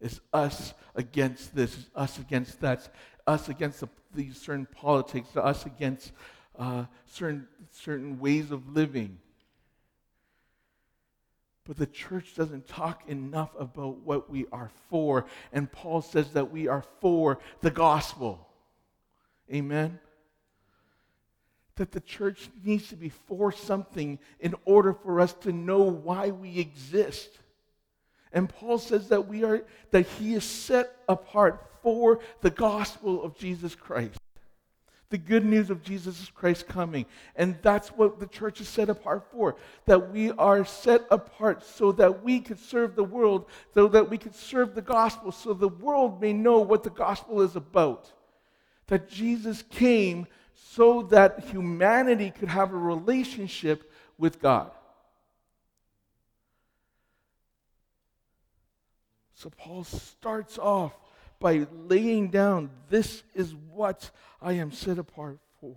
It's 0.00 0.20
us 0.32 0.74
against 0.94 1.54
this, 1.54 1.76
it's 1.76 1.90
us 1.94 2.18
against 2.18 2.60
that, 2.60 2.78
it's 2.78 2.90
us 3.26 3.48
against 3.48 3.80
the, 3.80 3.88
these 4.14 4.36
certain 4.36 4.66
politics, 4.66 5.36
us 5.36 5.66
against 5.66 6.12
uh, 6.58 6.84
certain, 7.06 7.46
certain 7.70 8.18
ways 8.18 8.50
of 8.50 8.74
living. 8.74 9.18
But 11.66 11.76
the 11.76 11.86
church 11.86 12.34
doesn't 12.36 12.68
talk 12.68 13.08
enough 13.08 13.50
about 13.58 13.98
what 13.98 14.30
we 14.30 14.46
are 14.52 14.70
for. 14.88 15.26
And 15.52 15.70
Paul 15.70 16.00
says 16.00 16.30
that 16.32 16.52
we 16.52 16.68
are 16.68 16.84
for 17.00 17.40
the 17.60 17.72
gospel. 17.72 18.46
Amen? 19.52 19.98
That 21.74 21.90
the 21.90 22.00
church 22.00 22.48
needs 22.64 22.88
to 22.90 22.96
be 22.96 23.08
for 23.08 23.50
something 23.50 24.20
in 24.38 24.54
order 24.64 24.92
for 24.92 25.20
us 25.20 25.34
to 25.34 25.52
know 25.52 25.82
why 25.82 26.30
we 26.30 26.58
exist. 26.58 27.30
And 28.32 28.48
Paul 28.48 28.78
says 28.78 29.08
that 29.08 29.28
we 29.28 29.44
are 29.44 29.64
that 29.90 30.06
he 30.06 30.34
is 30.34 30.44
set 30.44 30.96
apart 31.08 31.64
for 31.82 32.20
the 32.40 32.50
gospel 32.50 33.22
of 33.22 33.36
Jesus 33.36 33.74
Christ. 33.74 34.18
The 35.08 35.18
good 35.18 35.44
news 35.44 35.70
of 35.70 35.84
Jesus 35.84 36.30
Christ 36.34 36.66
coming. 36.66 37.06
And 37.36 37.56
that's 37.62 37.90
what 37.90 38.18
the 38.18 38.26
church 38.26 38.60
is 38.60 38.68
set 38.68 38.88
apart 38.88 39.24
for. 39.30 39.54
That 39.84 40.10
we 40.10 40.32
are 40.32 40.64
set 40.64 41.02
apart 41.12 41.64
so 41.64 41.92
that 41.92 42.24
we 42.24 42.40
could 42.40 42.58
serve 42.58 42.96
the 42.96 43.04
world, 43.04 43.46
so 43.72 43.86
that 43.88 44.10
we 44.10 44.18
could 44.18 44.34
serve 44.34 44.74
the 44.74 44.82
gospel, 44.82 45.30
so 45.30 45.54
the 45.54 45.68
world 45.68 46.20
may 46.20 46.32
know 46.32 46.58
what 46.58 46.82
the 46.82 46.90
gospel 46.90 47.40
is 47.42 47.54
about. 47.54 48.12
That 48.88 49.08
Jesus 49.08 49.62
came 49.62 50.26
so 50.54 51.02
that 51.02 51.44
humanity 51.50 52.32
could 52.32 52.48
have 52.48 52.72
a 52.72 52.76
relationship 52.76 53.92
with 54.18 54.40
God. 54.40 54.72
So 59.36 59.50
Paul 59.50 59.84
starts 59.84 60.58
off 60.58 60.94
by 61.38 61.66
laying 61.70 62.30
down 62.30 62.70
this 62.88 63.22
is 63.34 63.54
what 63.54 64.10
I 64.40 64.54
am 64.54 64.72
set 64.72 64.98
apart 64.98 65.38
for. 65.60 65.76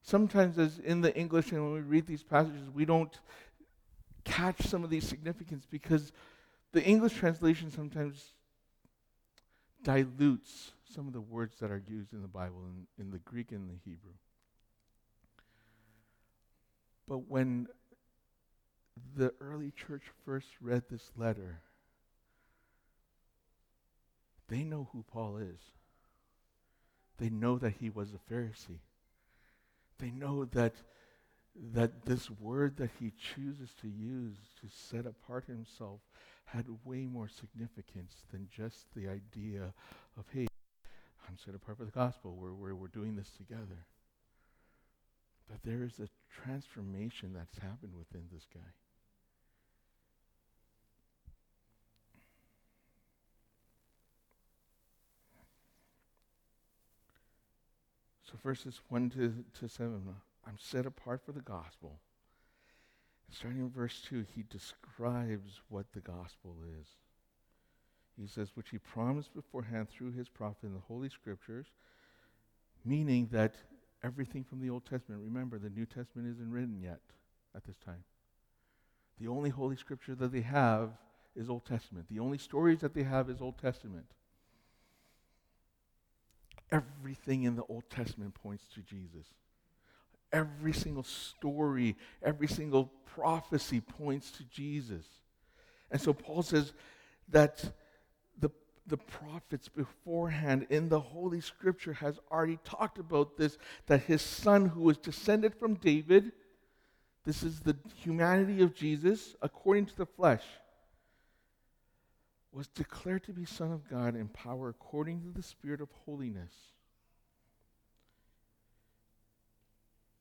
Sometimes, 0.00 0.58
as 0.58 0.78
in 0.78 1.02
the 1.02 1.14
English, 1.14 1.52
and 1.52 1.62
when 1.62 1.74
we 1.74 1.80
read 1.80 2.06
these 2.06 2.22
passages, 2.22 2.68
we 2.70 2.86
don't 2.86 3.14
catch 4.24 4.62
some 4.62 4.82
of 4.84 4.90
these 4.90 5.06
significance 5.06 5.66
because 5.70 6.12
the 6.72 6.82
English 6.82 7.14
translation 7.14 7.70
sometimes 7.70 8.32
dilutes 9.82 10.72
some 10.84 11.06
of 11.06 11.12
the 11.12 11.20
words 11.20 11.58
that 11.58 11.70
are 11.70 11.82
used 11.86 12.14
in 12.14 12.22
the 12.22 12.28
Bible 12.28 12.64
in, 12.66 13.04
in 13.04 13.10
the 13.10 13.18
Greek 13.18 13.52
and 13.52 13.68
the 13.68 13.78
Hebrew. 13.84 14.14
But 17.06 17.28
when 17.28 17.68
the 19.16 19.32
early 19.40 19.70
church 19.70 20.02
first 20.24 20.48
read 20.60 20.84
this 20.90 21.10
letter, 21.16 21.60
they 24.48 24.64
know 24.64 24.88
who 24.92 25.04
Paul 25.10 25.38
is. 25.38 25.60
They 27.18 27.30
know 27.30 27.58
that 27.58 27.74
he 27.80 27.90
was 27.90 28.10
a 28.12 28.32
Pharisee. 28.32 28.80
They 29.98 30.10
know 30.10 30.44
that, 30.46 30.74
that 31.72 32.04
this 32.04 32.30
word 32.30 32.76
that 32.78 32.90
he 32.98 33.12
chooses 33.34 33.70
to 33.80 33.88
use 33.88 34.36
to 34.60 34.68
set 34.68 35.06
apart 35.06 35.44
himself 35.46 36.00
had 36.44 36.66
way 36.84 37.06
more 37.06 37.28
significance 37.28 38.24
than 38.30 38.48
just 38.54 38.86
the 38.94 39.08
idea 39.08 39.72
of, 40.18 40.24
hey, 40.32 40.46
I'm 41.28 41.38
set 41.38 41.54
apart 41.54 41.78
for 41.78 41.84
the 41.84 41.90
gospel. 41.90 42.36
We're, 42.36 42.52
we're, 42.52 42.74
we're 42.74 42.88
doing 42.88 43.14
this 43.16 43.30
together. 43.36 43.86
But 45.48 45.62
there 45.62 45.84
is 45.84 45.98
a 45.98 46.08
transformation 46.44 47.32
that's 47.34 47.58
happened 47.58 47.94
within 47.96 48.24
this 48.32 48.46
guy. 48.52 48.60
So 58.32 58.38
verses 58.42 58.80
1 58.88 59.10
to, 59.10 59.44
to 59.60 59.68
7, 59.68 60.02
I'm 60.46 60.56
set 60.58 60.86
apart 60.86 61.20
for 61.24 61.32
the 61.32 61.42
gospel. 61.42 62.00
Starting 63.30 63.60
in 63.60 63.70
verse 63.70 64.00
2, 64.08 64.24
he 64.34 64.42
describes 64.48 65.60
what 65.68 65.92
the 65.92 66.00
gospel 66.00 66.56
is. 66.80 66.86
He 68.18 68.26
says, 68.26 68.52
which 68.54 68.70
he 68.70 68.78
promised 68.78 69.34
beforehand 69.34 69.88
through 69.90 70.12
his 70.12 70.30
prophet 70.30 70.64
in 70.64 70.72
the 70.72 70.80
Holy 70.80 71.10
Scriptures, 71.10 71.66
meaning 72.86 73.28
that 73.32 73.54
everything 74.02 74.44
from 74.44 74.60
the 74.60 74.70
Old 74.70 74.86
Testament, 74.86 75.22
remember, 75.22 75.58
the 75.58 75.70
New 75.70 75.86
Testament 75.86 76.28
isn't 76.34 76.50
written 76.50 76.80
yet 76.80 77.00
at 77.54 77.64
this 77.64 77.76
time. 77.84 78.04
The 79.20 79.28
only 79.28 79.50
Holy 79.50 79.76
Scripture 79.76 80.14
that 80.14 80.32
they 80.32 80.40
have 80.40 80.90
is 81.36 81.50
Old 81.50 81.66
Testament. 81.66 82.06
The 82.08 82.18
only 82.18 82.38
stories 82.38 82.80
that 82.80 82.94
they 82.94 83.02
have 83.02 83.28
is 83.28 83.42
Old 83.42 83.58
Testament. 83.58 84.06
Everything 86.72 87.44
in 87.44 87.54
the 87.54 87.62
Old 87.68 87.84
Testament 87.90 88.34
points 88.34 88.64
to 88.74 88.80
Jesus. 88.80 89.26
Every 90.32 90.72
single 90.72 91.04
story, 91.04 91.96
every 92.22 92.48
single 92.48 92.90
prophecy 93.14 93.80
points 93.80 94.30
to 94.32 94.44
Jesus. 94.44 95.04
And 95.90 96.00
so 96.00 96.14
Paul 96.14 96.42
says 96.42 96.72
that 97.28 97.62
the, 98.40 98.50
the 98.86 98.96
prophets 98.96 99.68
beforehand 99.68 100.66
in 100.70 100.88
the 100.88 100.98
Holy 100.98 101.42
Scripture 101.42 101.92
has 101.92 102.18
already 102.30 102.58
talked 102.64 102.98
about 102.98 103.36
this, 103.36 103.58
that 103.86 104.04
his 104.04 104.22
son 104.22 104.66
who 104.66 104.80
was 104.80 104.96
descended 104.96 105.54
from 105.54 105.74
David, 105.74 106.32
this 107.24 107.42
is 107.42 107.60
the 107.60 107.76
humanity 107.96 108.62
of 108.62 108.74
Jesus 108.74 109.36
according 109.42 109.86
to 109.86 109.96
the 109.96 110.06
flesh, 110.06 110.42
was 112.52 112.68
declared 112.68 113.24
to 113.24 113.32
be 113.32 113.44
Son 113.44 113.72
of 113.72 113.88
God 113.88 114.14
in 114.14 114.28
power 114.28 114.68
according 114.68 115.22
to 115.22 115.30
the 115.30 115.42
Spirit 115.42 115.80
of 115.80 115.88
holiness 116.04 116.52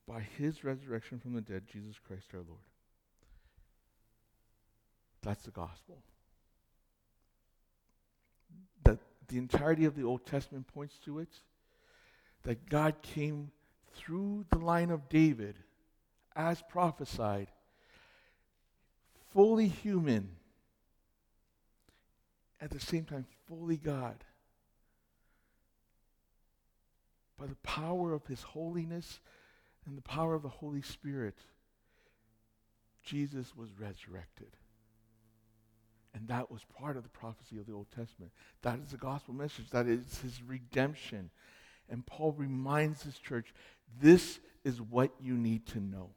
by 0.08 0.22
his 0.38 0.64
resurrection 0.64 1.20
from 1.20 1.34
the 1.34 1.42
dead, 1.42 1.64
Jesus 1.72 1.98
Christ 2.06 2.28
our 2.34 2.40
Lord. 2.40 2.60
That's 5.22 5.44
the 5.44 5.52
gospel. 5.52 6.00
That 8.84 9.00
the 9.28 9.38
entirety 9.38 9.86
of 9.86 9.96
the 9.96 10.04
Old 10.04 10.26
Testament 10.26 10.68
points 10.68 10.98
to 11.06 11.20
it. 11.20 11.30
That 12.44 12.70
God 12.70 13.02
came 13.02 13.52
through 13.94 14.46
the 14.50 14.58
line 14.58 14.90
of 14.90 15.10
David 15.10 15.56
as 16.36 16.64
prophesied, 16.70 17.48
fully 19.32 19.68
human 19.68 20.30
at 22.62 22.70
the 22.70 22.80
same 22.80 23.06
time 23.06 23.26
fully 23.48 23.78
God. 23.78 24.24
By 27.38 27.48
the 27.48 27.56
power 27.64 28.14
of 28.14 28.26
his 28.28 28.44
holiness 28.44 29.20
and 29.88 29.98
the 29.98 30.04
power 30.04 30.36
of 30.36 30.44
the 30.44 30.50
Holy 30.50 30.84
Spirit, 30.84 31.40
Jesus 33.04 33.56
was 33.56 33.70
resurrected. 33.80 34.56
And 36.14 36.28
that 36.28 36.52
was 36.52 36.62
part 36.78 36.98
of 36.98 37.04
the 37.04 37.10
prophecy 37.10 37.58
of 37.58 37.66
the 37.66 37.74
Old 37.74 37.88
Testament. 37.96 38.32
That 38.62 38.80
is 38.80 38.92
the 38.92 38.98
gospel 38.98 39.34
message. 39.34 39.70
That 39.72 39.88
is 39.88 40.20
his 40.20 40.44
redemption. 40.44 41.32
And 41.90 42.06
Paul 42.06 42.34
reminds 42.34 43.02
his 43.02 43.18
church 43.18 43.54
this 44.00 44.40
is 44.64 44.82
what 44.82 45.12
you 45.20 45.36
need 45.36 45.66
to 45.68 45.80
know. 45.80 46.10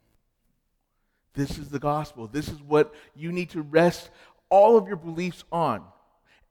This 1.33 1.57
is 1.57 1.69
the 1.69 1.79
gospel. 1.79 2.27
This 2.27 2.49
is 2.49 2.61
what 2.61 2.93
you 3.15 3.31
need 3.31 3.49
to 3.51 3.61
rest 3.61 4.09
all 4.49 4.77
of 4.77 4.87
your 4.87 4.97
beliefs 4.97 5.43
on. 5.51 5.83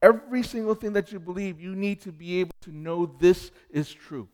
Every 0.01 0.43
single 0.43 0.75
thing 0.75 0.93
that 0.93 1.11
you 1.11 1.19
believe, 1.19 1.59
you 1.59 1.75
need 1.75 2.01
to 2.01 2.11
be 2.11 2.39
able 2.39 2.55
to 2.61 2.71
know 2.71 3.05
this 3.05 3.51
is 3.69 3.93
true. 3.93 4.27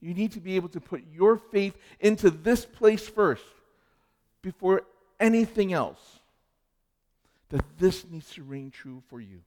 You 0.00 0.14
need 0.14 0.32
to 0.32 0.40
be 0.40 0.56
able 0.56 0.68
to 0.70 0.80
put 0.80 1.02
your 1.12 1.38
faith 1.38 1.76
into 1.98 2.30
this 2.30 2.66
place 2.66 3.08
first 3.08 3.44
before 4.42 4.82
anything 5.18 5.72
else. 5.72 6.20
That 7.48 7.64
this 7.78 8.04
needs 8.08 8.30
to 8.32 8.42
ring 8.42 8.70
true 8.70 9.02
for 9.08 9.20
you. 9.20 9.40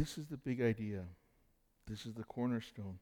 This 0.00 0.16
is 0.16 0.28
the 0.28 0.38
big 0.38 0.62
idea. 0.62 1.02
This 1.86 2.06
is 2.06 2.14
the 2.14 2.24
cornerstone. 2.24 2.98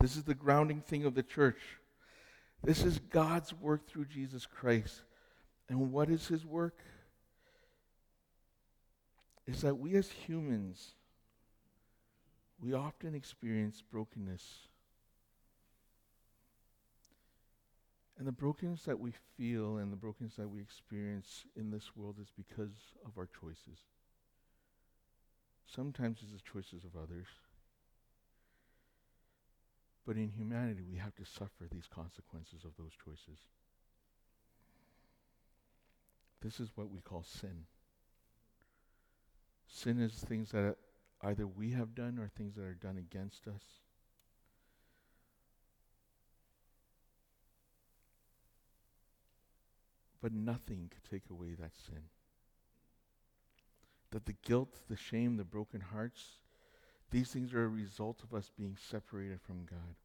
This 0.00 0.16
is 0.16 0.24
the 0.24 0.34
grounding 0.34 0.80
thing 0.80 1.04
of 1.04 1.14
the 1.14 1.22
church. 1.22 1.58
This 2.64 2.84
is 2.84 2.98
God's 2.98 3.52
work 3.52 3.86
through 3.86 4.06
Jesus 4.06 4.46
Christ. 4.46 5.02
And 5.68 5.92
what 5.92 6.08
is 6.08 6.28
his 6.28 6.46
work? 6.46 6.78
Is 9.46 9.60
that 9.60 9.78
we 9.78 9.94
as 9.96 10.10
humans, 10.10 10.92
we 12.58 12.72
often 12.72 13.14
experience 13.14 13.82
brokenness. 13.82 14.68
And 18.18 18.26
the 18.26 18.32
brokenness 18.32 18.84
that 18.84 18.98
we 18.98 19.12
feel 19.36 19.76
and 19.76 19.92
the 19.92 19.96
brokenness 19.96 20.36
that 20.36 20.48
we 20.48 20.62
experience 20.62 21.44
in 21.56 21.70
this 21.70 21.94
world 21.94 22.16
is 22.22 22.32
because 22.34 22.94
of 23.04 23.18
our 23.18 23.28
choices. 23.38 23.80
Sometimes 25.74 26.18
it's 26.22 26.32
the 26.32 26.50
choices 26.52 26.84
of 26.84 27.00
others. 27.00 27.26
But 30.06 30.16
in 30.16 30.30
humanity, 30.30 30.82
we 30.82 30.98
have 30.98 31.14
to 31.16 31.24
suffer 31.24 31.66
these 31.70 31.86
consequences 31.86 32.64
of 32.64 32.72
those 32.76 32.92
choices. 33.04 33.38
This 36.42 36.58
is 36.60 36.70
what 36.74 36.90
we 36.90 37.00
call 37.00 37.22
sin. 37.22 37.66
Sin 39.68 40.00
is 40.00 40.12
things 40.12 40.50
that 40.50 40.76
either 41.22 41.46
we 41.46 41.70
have 41.70 41.94
done 41.94 42.18
or 42.18 42.28
things 42.28 42.56
that 42.56 42.64
are 42.64 42.74
done 42.74 42.98
against 42.98 43.46
us. 43.46 43.62
But 50.20 50.32
nothing 50.32 50.90
could 50.90 51.10
take 51.10 51.30
away 51.30 51.54
that 51.58 51.72
sin. 51.86 52.02
That 54.12 54.26
the 54.26 54.36
guilt, 54.44 54.78
the 54.88 54.96
shame, 54.96 55.36
the 55.36 55.44
broken 55.44 55.80
hearts, 55.80 56.38
these 57.10 57.30
things 57.30 57.52
are 57.52 57.64
a 57.64 57.68
result 57.68 58.22
of 58.22 58.34
us 58.34 58.50
being 58.56 58.76
separated 58.90 59.40
from 59.42 59.66
God. 59.68 59.96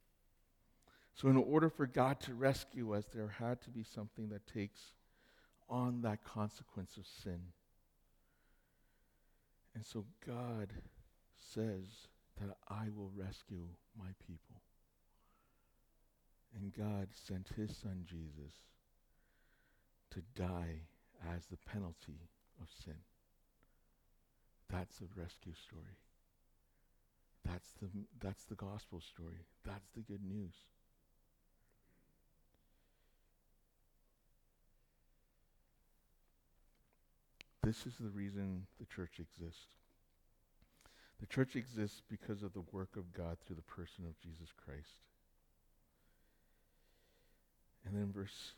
So, 1.14 1.30
in 1.30 1.38
order 1.38 1.70
for 1.70 1.88
God 1.88 2.20
to 2.22 2.34
rescue 2.34 2.94
us, 2.94 3.06
there 3.14 3.36
had 3.40 3.62
to 3.62 3.70
be 3.70 3.84
something 3.84 4.30
that 4.30 4.46
takes 4.46 4.94
on 5.70 6.02
that 6.02 6.24
consequence 6.24 6.98
of 6.98 7.06
sin. 7.08 7.40
And 9.74 9.86
so, 9.86 10.06
God 10.26 10.74
says 11.36 12.08
that 12.40 12.56
I 12.70 12.90
will 12.96 13.12
rescue 13.16 13.68
my 13.98 14.10
people. 14.28 14.62
And 16.56 16.74
God 16.74 17.08
sent 17.14 17.50
his 17.56 17.76
son 17.78 18.06
Jesus 18.06 18.54
to 20.12 20.22
die 20.36 20.82
as 21.36 21.46
the 21.46 21.58
penalty 21.58 22.20
of 22.62 22.68
sin. 22.84 22.96
That's 24.70 24.98
the 24.98 25.08
rescue 25.16 25.54
story. 25.54 25.98
That's 27.46 27.70
the, 27.82 27.88
that's 28.20 28.44
the 28.46 28.56
gospel 28.56 29.02
story. 29.02 29.46
That's 29.66 29.90
the 29.96 30.02
good 30.02 30.24
news. 30.24 30.54
This 37.64 37.86
is 37.86 37.94
the 38.00 38.10
reason 38.10 38.66
the 38.80 38.86
church 38.86 39.20
exists. 39.20 39.68
The 41.20 41.26
church 41.26 41.56
exists 41.56 42.02
because 42.10 42.44
of 42.44 42.54
the 42.54 42.64
work 42.72 42.96
of 42.96 43.14
God 43.14 43.38
through 43.46 43.56
the 43.56 43.62
person 43.64 44.06
of 44.06 44.20
Jesus 44.20 44.50
Christ. 44.64 45.02
And 47.86 47.96
then 47.96 48.12
verse 48.14 48.54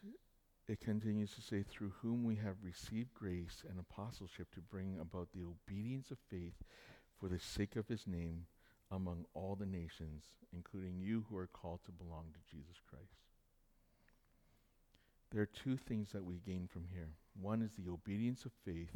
it 0.70 0.80
continues 0.80 1.34
to 1.34 1.42
say, 1.42 1.64
through 1.64 1.92
whom 2.02 2.24
we 2.24 2.36
have 2.36 2.56
received 2.64 3.12
grace 3.16 3.64
and 3.68 3.80
apostleship 3.80 4.54
to 4.54 4.62
bring 4.62 5.00
about 5.02 5.30
the 5.34 5.44
obedience 5.44 6.12
of 6.12 6.20
faith 6.30 6.54
for 7.20 7.28
the 7.28 7.40
sake 7.40 7.76
of 7.76 7.88
his 7.88 8.06
name 8.06 8.46
among 8.92 9.26
all 9.34 9.56
the 9.60 9.66
nations, 9.66 10.24
including 10.54 11.00
you 11.00 11.26
who 11.28 11.38
are 11.38 11.48
called 11.48 11.80
to 11.86 11.92
belong 11.92 12.26
to 12.34 12.56
Jesus 12.56 12.76
Christ. 12.88 13.16
There 15.32 15.42
are 15.42 15.48
two 15.48 15.76
things 15.76 16.12
that 16.12 16.24
we 16.24 16.36
gain 16.46 16.70
from 16.72 16.86
here. 16.94 17.10
One 17.42 17.64
is 17.64 17.72
the 17.72 17.92
obedience 17.92 18.46
of 18.46 18.52
faith, 18.64 18.96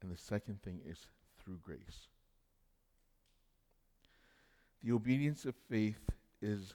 and 0.00 0.12
the 0.12 0.16
second 0.16 0.62
thing 0.62 0.80
is 0.88 0.98
through 1.42 1.58
grace. 1.64 2.06
The 4.84 4.92
obedience 4.92 5.44
of 5.44 5.54
faith 5.68 6.10
is, 6.40 6.74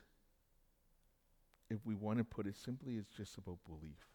if 1.70 1.80
we 1.86 1.96
want 1.96 2.18
to 2.20 2.24
put 2.24 2.48
it 2.48 2.56
simply, 2.56 2.96
it's 2.96 3.16
just 3.16 3.38
about 3.38 3.58
belief. 3.66 4.08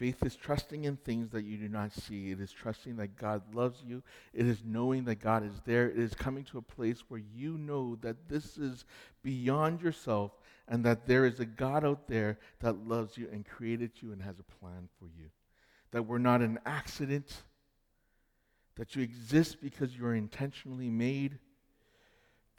Faith 0.00 0.24
is 0.24 0.34
trusting 0.34 0.84
in 0.84 0.96
things 0.96 1.28
that 1.30 1.44
you 1.44 1.58
do 1.58 1.68
not 1.68 1.92
see. 1.92 2.30
It 2.30 2.40
is 2.40 2.50
trusting 2.50 2.96
that 2.96 3.16
God 3.16 3.42
loves 3.54 3.82
you. 3.86 4.02
It 4.32 4.46
is 4.46 4.62
knowing 4.64 5.04
that 5.04 5.16
God 5.16 5.44
is 5.44 5.60
there. 5.66 5.90
It 5.90 5.98
is 5.98 6.14
coming 6.14 6.42
to 6.44 6.56
a 6.56 6.62
place 6.62 7.04
where 7.08 7.20
you 7.34 7.58
know 7.58 7.96
that 8.00 8.26
this 8.26 8.56
is 8.56 8.86
beyond 9.22 9.82
yourself 9.82 10.32
and 10.66 10.82
that 10.84 11.06
there 11.06 11.26
is 11.26 11.38
a 11.38 11.44
God 11.44 11.84
out 11.84 12.08
there 12.08 12.38
that 12.60 12.88
loves 12.88 13.18
you 13.18 13.28
and 13.30 13.46
created 13.46 13.90
you 14.00 14.12
and 14.12 14.22
has 14.22 14.36
a 14.38 14.58
plan 14.58 14.88
for 14.98 15.04
you. 15.04 15.28
That 15.90 16.04
we're 16.04 16.16
not 16.16 16.40
an 16.40 16.60
accident, 16.64 17.42
that 18.76 18.96
you 18.96 19.02
exist 19.02 19.60
because 19.60 19.94
you 19.94 20.06
are 20.06 20.14
intentionally 20.14 20.88
made. 20.88 21.38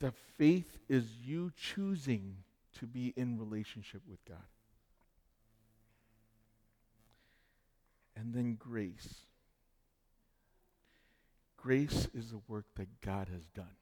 That 0.01 0.13
faith 0.37 0.79
is 0.89 1.05
you 1.23 1.51
choosing 1.55 2.37
to 2.79 2.87
be 2.87 3.13
in 3.15 3.37
relationship 3.37 4.01
with 4.09 4.23
God. 4.25 4.37
And 8.15 8.33
then 8.33 8.55
grace. 8.55 9.13
Grace 11.55 12.07
is 12.15 12.31
the 12.31 12.41
work 12.47 12.65
that 12.75 12.87
God 13.01 13.29
has 13.31 13.45
done. 13.55 13.75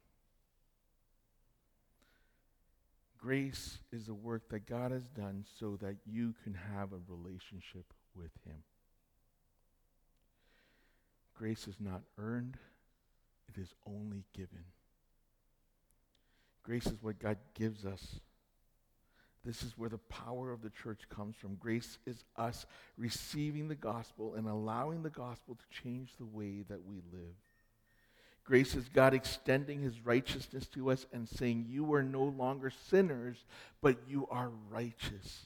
Grace 3.17 3.79
is 3.91 4.05
the 4.05 4.13
work 4.13 4.49
that 4.49 4.65
God 4.65 4.91
has 4.91 5.07
done 5.09 5.45
so 5.59 5.77
that 5.81 5.95
you 6.05 6.33
can 6.43 6.53
have 6.53 6.91
a 6.91 6.99
relationship 7.07 7.85
with 8.15 8.31
Him. 8.45 8.63
Grace 11.37 11.67
is 11.67 11.75
not 11.79 12.01
earned, 12.17 12.57
it 13.47 13.59
is 13.59 13.73
only 13.87 14.25
given. 14.33 14.63
Grace 16.69 16.85
is 16.85 17.01
what 17.01 17.17
God 17.17 17.37
gives 17.55 17.83
us. 17.83 18.19
This 19.43 19.63
is 19.63 19.75
where 19.75 19.89
the 19.89 19.97
power 19.97 20.51
of 20.51 20.61
the 20.61 20.69
church 20.69 20.99
comes 21.09 21.35
from. 21.35 21.55
Grace 21.55 21.97
is 22.05 22.23
us 22.35 22.67
receiving 22.95 23.67
the 23.67 23.73
gospel 23.73 24.35
and 24.35 24.47
allowing 24.47 25.01
the 25.01 25.09
gospel 25.09 25.55
to 25.55 25.81
change 25.81 26.11
the 26.19 26.27
way 26.27 26.63
that 26.69 26.85
we 26.85 26.97
live. 27.11 27.33
Grace 28.43 28.75
is 28.75 28.87
God 28.87 29.15
extending 29.15 29.81
his 29.81 30.05
righteousness 30.05 30.67
to 30.67 30.91
us 30.91 31.07
and 31.11 31.27
saying, 31.27 31.65
You 31.67 31.91
are 31.93 32.03
no 32.03 32.25
longer 32.25 32.71
sinners, 32.91 33.37
but 33.81 33.97
you 34.07 34.27
are 34.29 34.51
righteous. 34.69 35.45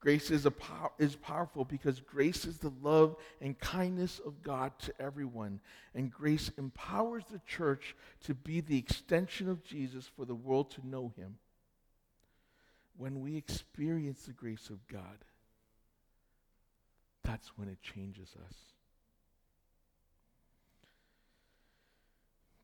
Grace 0.00 0.30
is, 0.30 0.46
pow- 0.58 0.92
is 0.98 1.16
powerful 1.16 1.64
because 1.64 2.00
grace 2.00 2.44
is 2.44 2.58
the 2.58 2.72
love 2.82 3.16
and 3.40 3.58
kindness 3.58 4.20
of 4.24 4.42
God 4.42 4.72
to 4.80 4.92
everyone. 5.00 5.58
And 5.94 6.10
grace 6.10 6.52
empowers 6.56 7.24
the 7.30 7.40
church 7.46 7.96
to 8.24 8.34
be 8.34 8.60
the 8.60 8.78
extension 8.78 9.48
of 9.48 9.64
Jesus 9.64 10.08
for 10.16 10.24
the 10.24 10.36
world 10.36 10.70
to 10.72 10.86
know 10.86 11.12
him. 11.16 11.36
When 12.96 13.20
we 13.20 13.36
experience 13.36 14.22
the 14.22 14.32
grace 14.32 14.70
of 14.70 14.86
God, 14.86 15.24
that's 17.24 17.48
when 17.56 17.68
it 17.68 17.82
changes 17.82 18.34
us. 18.46 18.54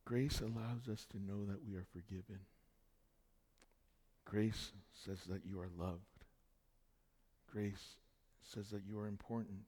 Grace 0.04 0.40
allows 0.40 0.88
us 0.90 1.04
to 1.10 1.18
know 1.18 1.44
that 1.46 1.66
we 1.66 1.74
are 1.74 1.86
forgiven. 1.92 2.40
Grace 4.24 4.72
says 5.04 5.18
that 5.28 5.42
you 5.44 5.60
are 5.60 5.70
loved 5.78 6.13
grace 7.54 7.96
says 8.42 8.70
that 8.70 8.82
you 8.88 8.98
are 8.98 9.06
important. 9.06 9.60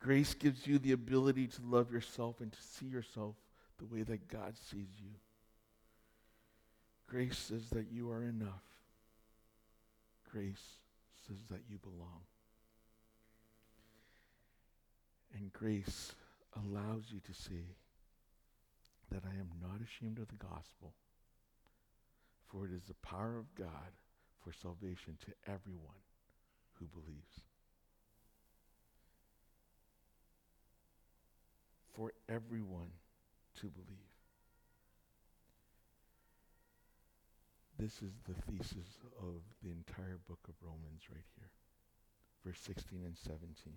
Grace 0.00 0.34
gives 0.34 0.66
you 0.66 0.78
the 0.78 0.92
ability 0.92 1.46
to 1.46 1.60
love 1.62 1.92
yourself 1.92 2.40
and 2.40 2.52
to 2.52 2.62
see 2.62 2.86
yourself 2.86 3.36
the 3.78 3.84
way 3.86 4.02
that 4.02 4.28
God 4.28 4.54
sees 4.70 4.88
you. 4.98 5.10
Grace 7.06 7.38
says 7.38 7.68
that 7.70 7.86
you 7.92 8.10
are 8.10 8.22
enough. 8.22 8.64
Grace 10.30 10.78
says 11.26 11.38
that 11.50 11.60
you 11.68 11.78
belong. 11.78 12.22
And 15.34 15.52
grace 15.52 16.14
allows 16.56 17.04
you 17.10 17.20
to 17.20 17.34
see 17.34 17.76
that 19.12 19.22
I 19.24 19.38
am 19.38 19.50
not 19.60 19.80
ashamed 19.84 20.18
of 20.18 20.28
the 20.28 20.44
gospel, 20.44 20.94
for 22.48 22.64
it 22.64 22.72
is 22.72 22.84
the 22.88 22.94
power 22.94 23.38
of 23.38 23.54
God 23.54 23.92
for 24.42 24.52
salvation 24.52 25.16
to 25.26 25.52
everyone 25.52 26.00
who 26.80 26.86
believes. 26.86 27.40
For 31.94 32.12
everyone 32.28 32.90
to 33.60 33.66
believe. 33.66 33.98
This 37.78 38.02
is 38.02 38.12
the 38.26 38.34
thesis 38.50 38.98
of 39.20 39.42
the 39.62 39.70
entire 39.70 40.18
book 40.28 40.40
of 40.48 40.54
Romans 40.62 41.02
right 41.12 41.24
here. 41.36 41.50
Verse 42.44 42.58
16 42.60 43.00
and 43.04 43.16
17. 43.16 43.74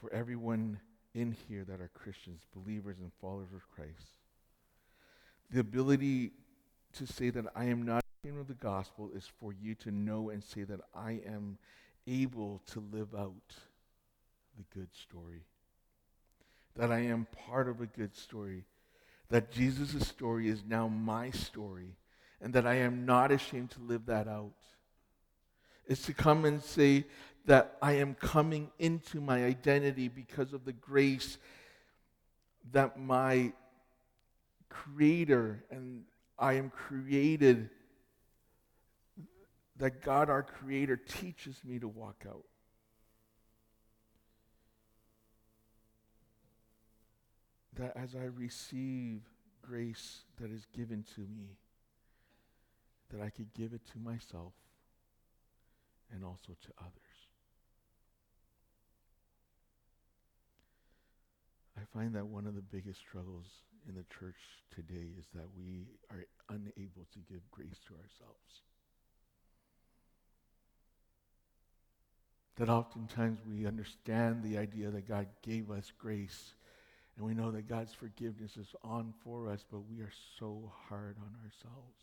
for 0.00 0.12
everyone 0.12 0.80
in 1.14 1.36
here 1.48 1.64
that 1.64 1.80
are 1.80 1.90
Christians, 1.92 2.42
believers, 2.54 2.96
and 3.00 3.10
followers 3.20 3.52
of 3.54 3.68
Christ. 3.68 4.16
The 5.50 5.60
ability 5.60 6.32
to 6.94 7.06
say 7.06 7.30
that 7.30 7.44
I 7.54 7.66
am 7.66 7.82
not 7.82 7.99
of 8.28 8.48
the 8.48 8.54
gospel 8.54 9.08
is 9.16 9.26
for 9.40 9.54
you 9.62 9.74
to 9.74 9.90
know 9.90 10.28
and 10.28 10.44
say 10.44 10.62
that 10.62 10.80
I 10.94 11.20
am 11.26 11.56
able 12.06 12.60
to 12.72 12.84
live 12.92 13.14
out 13.14 13.54
the 14.58 14.64
good 14.74 14.88
story. 14.94 15.40
That 16.76 16.92
I 16.92 17.00
am 17.00 17.26
part 17.48 17.66
of 17.66 17.80
a 17.80 17.86
good 17.86 18.14
story. 18.14 18.64
That 19.30 19.50
Jesus' 19.50 20.06
story 20.06 20.48
is 20.48 20.62
now 20.68 20.86
my 20.86 21.30
story. 21.30 21.96
And 22.42 22.52
that 22.52 22.66
I 22.66 22.74
am 22.74 23.06
not 23.06 23.32
ashamed 23.32 23.70
to 23.70 23.80
live 23.80 24.04
that 24.06 24.28
out. 24.28 24.52
Is 25.86 26.02
to 26.02 26.12
come 26.12 26.44
and 26.44 26.62
say 26.62 27.06
that 27.46 27.78
I 27.80 27.92
am 27.94 28.14
coming 28.14 28.70
into 28.78 29.22
my 29.22 29.46
identity 29.46 30.08
because 30.08 30.52
of 30.52 30.66
the 30.66 30.74
grace 30.74 31.38
that 32.72 33.00
my 33.00 33.52
Creator 34.68 35.64
and 35.70 36.02
I 36.38 36.54
am 36.54 36.70
created, 36.70 37.70
that 39.80 40.02
God, 40.02 40.28
our 40.28 40.42
Creator, 40.42 40.98
teaches 40.98 41.56
me 41.64 41.78
to 41.78 41.88
walk 41.88 42.24
out. 42.28 42.44
That 47.78 47.96
as 47.96 48.14
I 48.14 48.24
receive 48.24 49.22
grace 49.62 50.20
that 50.38 50.50
is 50.50 50.66
given 50.76 51.04
to 51.14 51.22
me, 51.22 51.56
that 53.10 53.22
I 53.22 53.30
could 53.30 53.52
give 53.54 53.72
it 53.72 53.80
to 53.92 53.98
myself 53.98 54.52
and 56.12 56.24
also 56.24 56.52
to 56.52 56.68
others. 56.78 56.92
I 61.78 61.98
find 61.98 62.14
that 62.14 62.26
one 62.26 62.46
of 62.46 62.54
the 62.54 62.60
biggest 62.60 63.00
struggles 63.00 63.46
in 63.88 63.94
the 63.94 64.04
church 64.18 64.36
today 64.74 65.08
is 65.18 65.24
that 65.34 65.46
we 65.56 65.86
are 66.10 66.26
unable 66.50 67.06
to 67.12 67.18
give 67.30 67.40
grace 67.50 67.80
to 67.88 67.94
ourselves. 67.94 68.62
That 72.60 72.68
oftentimes 72.68 73.38
we 73.48 73.66
understand 73.66 74.42
the 74.42 74.58
idea 74.58 74.90
that 74.90 75.08
God 75.08 75.28
gave 75.40 75.70
us 75.70 75.90
grace 75.98 76.52
and 77.16 77.24
we 77.24 77.32
know 77.32 77.50
that 77.52 77.66
God's 77.66 77.94
forgiveness 77.94 78.58
is 78.58 78.74
on 78.84 79.14
for 79.24 79.48
us, 79.48 79.64
but 79.72 79.80
we 79.90 80.02
are 80.02 80.12
so 80.38 80.70
hard 80.90 81.16
on 81.22 81.34
ourselves. 81.42 81.96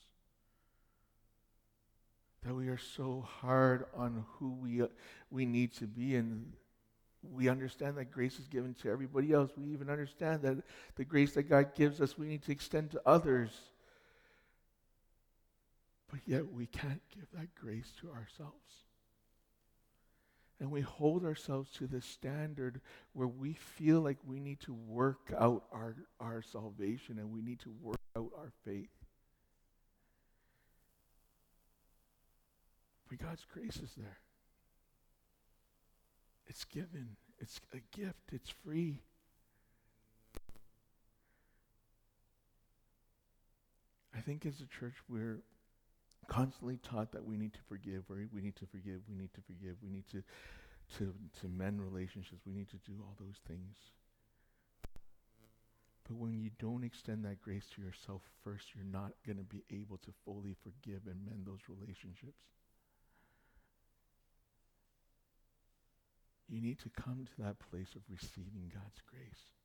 That 2.44 2.56
we 2.56 2.70
are 2.70 2.80
so 2.80 3.24
hard 3.40 3.86
on 3.96 4.26
who 4.40 4.50
we, 4.50 4.82
we 5.30 5.46
need 5.46 5.76
to 5.76 5.86
be 5.86 6.16
and 6.16 6.52
we 7.22 7.50
understand 7.50 7.98
that 7.98 8.12
grace 8.12 8.40
is 8.40 8.48
given 8.48 8.74
to 8.82 8.90
everybody 8.90 9.34
else. 9.34 9.52
We 9.56 9.72
even 9.74 9.92
understand 9.92 10.42
that 10.42 10.58
the 10.96 11.06
grace 11.06 11.34
that 11.34 11.44
God 11.44 11.76
gives 11.76 12.02
us, 12.02 12.18
we 12.18 12.26
need 12.26 12.42
to 12.46 12.52
extend 12.52 12.90
to 12.94 13.02
others. 13.06 13.52
But 16.10 16.22
yet 16.26 16.52
we 16.52 16.66
can't 16.66 17.02
give 17.14 17.28
that 17.36 17.54
grace 17.54 17.92
to 18.02 18.08
ourselves. 18.08 18.87
And 20.60 20.72
we 20.72 20.82
hold 20.82 21.24
ourselves 21.24 21.72
to 21.74 21.86
the 21.86 22.02
standard 22.02 22.82
where 23.14 23.28
we 23.28 23.54
feel 23.54 24.02
like 24.02 24.18
we 24.26 24.40
need 24.40 24.60
to 24.62 24.74
work 24.74 25.32
out 25.38 25.66
our, 25.72 25.96
our 26.20 26.42
salvation 26.42 27.20
and 27.20 27.32
we 27.32 27.42
need 27.42 27.60
to 27.60 27.72
work 27.82 28.00
out 28.16 28.32
our 28.36 28.52
faith. 28.66 28.90
But 33.08 33.20
God's 33.20 33.46
grace 33.54 33.78
is 33.78 33.92
there. 33.96 34.18
It's 36.48 36.66
given, 36.66 37.18
it's 37.40 37.60
a 37.74 37.80
gift, 37.96 38.32
it's 38.32 38.50
free. 38.50 39.02
I 44.16 44.22
think 44.22 44.46
as 44.46 44.60
a 44.62 44.66
church, 44.66 44.96
we're 45.08 45.42
constantly 46.28 46.78
taught 46.78 47.12
that 47.12 47.26
we 47.26 47.38
need 47.38 47.54
to 47.54 47.60
forgive, 47.68 48.04
or 48.10 48.18
we 48.34 48.42
need 48.42 48.56
to 48.58 48.66
forgive, 48.66 49.02
we 49.10 49.16
need 49.16 49.34
to 49.34 49.42
forgive, 49.42 49.76
we 49.82 49.90
need 49.90 50.08
to, 50.12 50.24
to, 50.98 51.14
to 51.42 51.48
mend 51.48 51.82
relationships, 51.82 52.42
we 52.46 52.54
need 52.54 52.70
to 52.70 52.78
do 52.86 52.94
all 53.02 53.16
those 53.20 53.40
things. 53.48 53.76
But 56.08 56.18
when 56.18 56.40
you 56.40 56.52
don't 56.58 56.86
extend 56.86 57.26
that 57.26 57.42
grace 57.42 57.66
to 57.76 57.82
yourself 57.82 58.22
first, 58.44 58.68
you're 58.74 58.86
not 58.86 59.12
going 59.26 59.38
to 59.38 59.44
be 59.44 59.64
able 59.70 59.98
to 59.98 60.12
fully 60.24 60.56
forgive 60.64 61.02
and 61.06 61.26
mend 61.26 61.46
those 61.46 61.68
relationships. 61.68 62.40
You 66.48 66.62
need 66.62 66.80
to 66.80 66.90
come 66.90 67.26
to 67.26 67.44
that 67.44 67.60
place 67.60 67.94
of 67.96 68.02
receiving 68.10 68.72
God's 68.74 69.02
grace. 69.06 69.57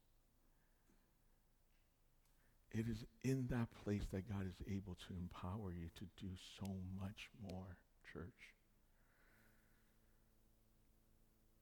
It 2.75 2.87
is 2.89 3.05
in 3.23 3.49
that 3.51 3.68
place 3.85 4.03
that 4.12 4.29
God 4.29 4.47
is 4.47 4.66
able 4.66 4.97
to 5.07 5.14
empower 5.14 5.73
you 5.73 5.89
to 5.97 6.05
do 6.18 6.31
so 6.59 6.66
much 6.99 7.29
more, 7.43 7.77
church. 8.12 8.55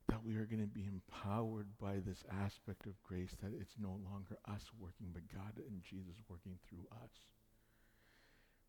That 0.08 0.24
we 0.24 0.36
are 0.36 0.46
going 0.46 0.62
to 0.62 0.68
be 0.68 0.86
empowered 0.86 1.66
by 1.80 1.94
this 1.96 2.22
aspect 2.30 2.86
of 2.86 3.02
grace 3.02 3.34
that 3.42 3.52
it's 3.60 3.74
no 3.80 3.98
longer 4.04 4.38
us 4.48 4.62
working, 4.78 5.08
but 5.12 5.22
God 5.34 5.56
and 5.56 5.82
Jesus 5.82 6.16
working 6.28 6.58
through 6.68 6.86
us. 7.02 7.10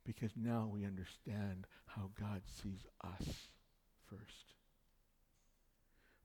Because 0.03 0.31
now 0.35 0.67
we 0.71 0.83
understand 0.83 1.67
how 1.85 2.09
God 2.19 2.41
sees 2.45 2.87
us 3.03 3.49
first. 4.09 4.55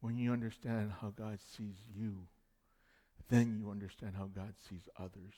When 0.00 0.16
you 0.16 0.32
understand 0.32 0.92
how 1.02 1.08
God 1.08 1.38
sees 1.56 1.76
you, 1.94 2.26
then 3.28 3.56
you 3.58 3.70
understand 3.70 4.14
how 4.16 4.30
God 4.34 4.54
sees 4.68 4.88
others. 4.98 5.34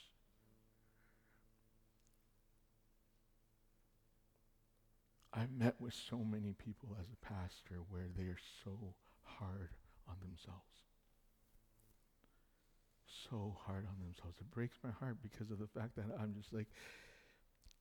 I've 5.33 5.53
met 5.53 5.75
with 5.79 5.95
so 5.95 6.19
many 6.19 6.55
people 6.55 6.97
as 6.99 7.07
a 7.13 7.27
pastor 7.27 7.81
where 7.91 8.07
they 8.17 8.25
are 8.25 8.39
so 8.65 8.95
hard 9.25 9.71
on 10.09 10.17
themselves. 10.21 10.63
So 13.31 13.57
hard 13.67 13.87
on 13.87 14.05
themselves. 14.05 14.37
It 14.41 14.51
breaks 14.51 14.79
my 14.83 14.91
heart 14.91 15.19
because 15.23 15.51
of 15.51 15.59
the 15.59 15.67
fact 15.67 15.97
that 15.97 16.07
I'm 16.19 16.35
just 16.35 16.53
like, 16.53 16.69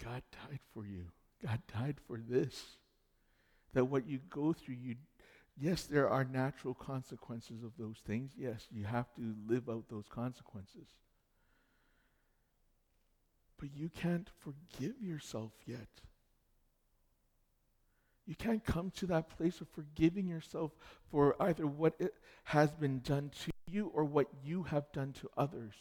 God 0.04 0.22
died 0.32 0.60
for 0.74 0.86
you. 0.86 1.06
God 1.45 1.62
died 1.74 1.95
for 2.08 2.20
this. 2.20 2.64
That 3.74 3.86
what 3.86 4.08
you 4.08 4.20
go 4.30 4.54
through, 4.54 4.76
you 4.76 4.95
yes, 5.60 5.84
there 5.84 6.10
are 6.10 6.24
natural 6.24 6.74
consequences 6.74 7.64
of 7.64 7.72
those 7.78 7.98
things. 8.06 8.32
Yes, 8.38 8.68
you 8.72 8.86
have 8.86 9.14
to 9.16 9.36
live 9.48 9.70
out 9.70 9.86
those 9.89 10.08
consequences. 10.10 10.88
But 13.60 13.70
you 13.76 13.89
can't 13.89 14.30
forgive 14.39 15.02
yourself 15.02 15.52
yet. 15.66 15.88
You 18.28 18.36
can't 18.36 18.63
come 18.63 18.91
to 18.97 19.07
that 19.07 19.30
place 19.30 19.61
of 19.61 19.69
forgiving 19.69 20.28
yourself 20.28 20.73
for 21.09 21.41
either 21.41 21.65
what 21.65 21.95
it 21.97 22.13
has 22.43 22.75
been 22.75 22.99
done 22.99 23.32
to 23.45 23.51
you 23.71 23.88
or 23.93 24.03
what 24.03 24.28
you 24.43 24.63
have 24.63 24.91
done 24.91 25.13
to 25.13 25.30
others. 25.38 25.73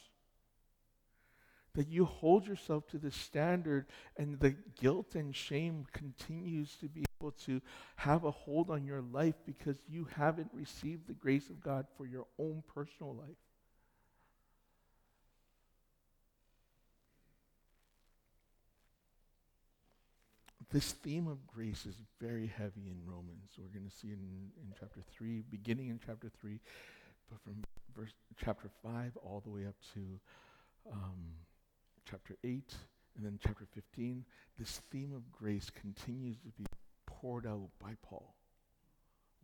That 1.74 1.88
you 1.88 2.04
hold 2.04 2.46
yourself 2.46 2.86
to 2.88 2.98
the 2.98 3.10
standard 3.10 3.86
and 4.16 4.38
the 4.38 4.54
guilt 4.80 5.16
and 5.16 5.34
shame 5.34 5.86
continues 5.92 6.76
to 6.76 6.88
be 6.88 7.04
able 7.20 7.32
to 7.32 7.60
have 7.96 8.24
a 8.24 8.30
hold 8.30 8.70
on 8.70 8.84
your 8.84 9.02
life 9.02 9.34
because 9.44 9.82
you 9.88 10.06
haven't 10.16 10.50
received 10.54 11.08
the 11.08 11.14
grace 11.14 11.50
of 11.50 11.60
God 11.60 11.86
for 11.96 12.06
your 12.06 12.26
own 12.38 12.62
personal 12.72 13.14
life. 13.14 13.36
This 20.76 20.92
theme 20.92 21.26
of 21.26 21.38
grace 21.46 21.86
is 21.86 21.94
very 22.20 22.52
heavy 22.54 22.90
in 22.90 22.98
Romans. 23.06 23.48
We're 23.56 23.72
going 23.72 23.88
to 23.88 23.96
see 23.96 24.08
in, 24.08 24.50
in 24.60 24.74
chapter 24.78 25.00
3, 25.16 25.42
beginning 25.50 25.88
in 25.88 25.98
chapter 26.04 26.30
3, 26.38 26.60
but 27.30 27.40
from 27.40 27.64
verse 27.96 28.12
chapter 28.44 28.68
5 28.82 29.16
all 29.22 29.40
the 29.42 29.48
way 29.48 29.64
up 29.64 29.74
to 29.94 30.00
um, 30.92 31.32
chapter 32.04 32.36
8 32.44 32.74
and 33.16 33.24
then 33.24 33.38
chapter 33.42 33.64
15, 33.74 34.22
this 34.58 34.82
theme 34.92 35.14
of 35.16 35.32
grace 35.32 35.70
continues 35.80 36.36
to 36.40 36.50
be 36.58 36.66
poured 37.06 37.46
out 37.46 37.70
by 37.82 37.92
Paul. 38.02 38.34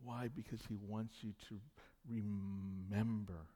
Why? 0.03 0.29
Because 0.35 0.59
he 0.69 0.77
wants 0.87 1.15
you 1.23 1.33
to 1.49 1.59
remember 2.07 3.47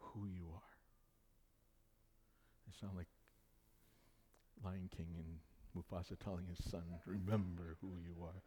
who 0.00 0.26
you 0.26 0.46
are. 0.52 0.72
I 2.68 2.80
sound 2.80 2.96
like 2.96 3.06
Lion 4.64 4.90
King 4.96 5.14
and 5.16 5.38
Mufasa 5.76 6.18
telling 6.22 6.46
his 6.46 6.70
son, 6.70 6.82
remember 7.06 7.76
who 7.80 7.88
you 8.02 8.24
are. 8.24 8.42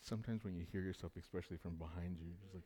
Sometimes 0.00 0.44
when 0.44 0.54
you 0.54 0.66
hear 0.70 0.82
yourself, 0.82 1.12
especially 1.18 1.56
from 1.56 1.76
behind 1.76 2.18
you, 2.20 2.32
just 2.42 2.54
like, 2.54 2.64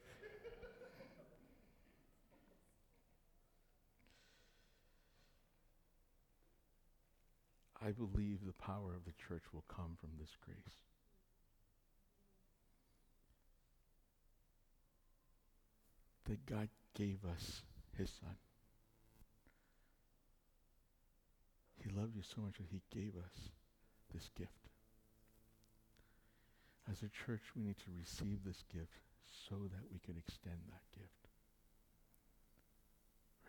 I 7.80 7.92
believe 7.92 8.40
the 8.44 8.52
power 8.54 8.94
of 8.94 9.04
the 9.04 9.12
church 9.28 9.44
will 9.52 9.64
come 9.68 9.96
from 10.00 10.10
this 10.18 10.36
grace. 10.44 10.74
that 16.28 16.44
God 16.46 16.68
gave 16.94 17.24
us 17.24 17.62
his 17.96 18.10
son. 18.20 18.36
He 21.82 21.90
loved 21.90 22.16
you 22.16 22.22
so 22.22 22.42
much 22.42 22.56
that 22.58 22.66
he 22.70 22.82
gave 22.92 23.14
us 23.16 23.50
this 24.12 24.30
gift. 24.36 24.52
As 26.90 27.02
a 27.02 27.08
church, 27.26 27.42
we 27.54 27.62
need 27.62 27.78
to 27.78 27.90
receive 27.98 28.44
this 28.44 28.64
gift 28.72 29.02
so 29.48 29.56
that 29.56 29.84
we 29.92 29.98
can 29.98 30.16
extend 30.16 30.58
that 30.68 30.98
gift. 30.98 31.28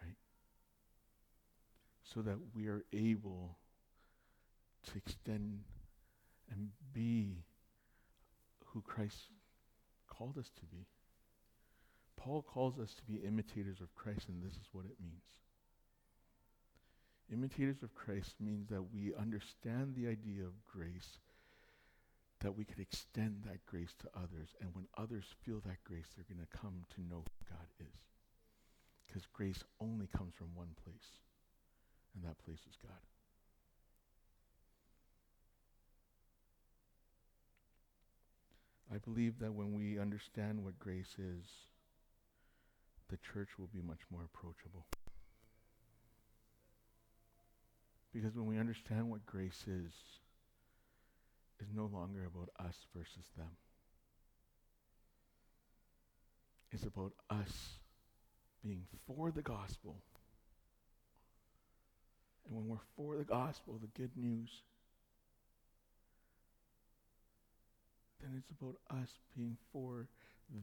Right? 0.02 0.18
So 2.04 2.22
that 2.22 2.38
we 2.54 2.68
are 2.68 2.84
able 2.94 3.58
to 4.88 4.98
extend 4.98 5.64
and 6.52 6.70
be 6.94 7.44
who 8.66 8.82
Christ 8.82 9.18
called 10.08 10.38
us 10.38 10.52
to 10.60 10.66
be. 10.66 10.86
Paul 12.18 12.42
calls 12.42 12.78
us 12.80 12.94
to 12.96 13.04
be 13.04 13.26
imitators 13.26 13.80
of 13.80 13.96
Christ, 13.96 14.28
and 14.28 14.44
this 14.44 14.54
is 14.54 14.68
what 14.74 14.86
it 14.86 14.98
means. 15.02 15.24
Imitators 17.32 17.84
of 17.84 17.94
Christ 17.94 18.36
means 18.40 18.70
that 18.70 18.92
we 18.94 19.14
understand 19.14 19.94
the 19.96 20.08
idea 20.08 20.44
of 20.44 20.66
grace, 20.66 21.20
that 22.40 22.58
we 22.58 22.66
can 22.66 22.82
extend 22.82 23.44
that 23.46 23.66
grace 23.68 23.94
to 24.00 24.10
others, 24.16 24.50
and 24.60 24.74
when 24.74 24.88
others 24.98 25.26
feel 25.46 25.62
that 25.66 25.84
grace, 25.84 26.08
they're 26.16 26.26
going 26.28 26.46
to 26.46 26.58
come 26.58 26.86
to 26.96 27.02
know 27.02 27.24
who 27.24 27.46
God 27.50 27.68
is. 27.80 28.00
Because 29.06 29.28
grace 29.32 29.64
only 29.80 30.08
comes 30.08 30.34
from 30.34 30.56
one 30.56 30.76
place, 30.84 31.20
and 32.16 32.24
that 32.24 32.44
place 32.44 32.62
is 32.68 32.78
God. 32.82 32.98
I 38.92 38.98
believe 38.98 39.38
that 39.40 39.54
when 39.54 39.74
we 39.74 40.00
understand 40.00 40.64
what 40.64 40.80
grace 40.80 41.16
is, 41.20 41.46
the 43.10 43.18
church 43.18 43.50
will 43.60 43.70
be 43.72 43.82
much 43.82 44.00
more 44.12 44.24
approachable. 44.24 44.86
Because 48.14 48.36
when 48.36 48.48
we 48.48 48.58
understand 48.58 49.10
what 49.10 49.26
grace 49.26 49.64
is, 49.68 49.94
it's 51.60 51.70
no 51.76 51.90
longer 51.92 52.26
about 52.26 52.50
us 52.66 52.76
versus 52.96 53.26
them. 53.38 53.52
It's 56.72 56.84
about 56.84 57.14
us 57.30 57.80
being 58.64 58.86
for 59.06 59.32
the 59.32 59.42
gospel. 59.42 59.96
And 62.48 62.58
when 62.58 62.68
we're 62.68 62.78
for 62.96 63.18
the 63.18 63.24
gospel, 63.24 63.80
the 63.80 64.00
good 64.00 64.12
news, 64.16 64.50
then 68.22 68.32
it's 68.38 68.50
about 68.60 68.76
us 68.90 69.10
being 69.36 69.58
for 69.72 70.08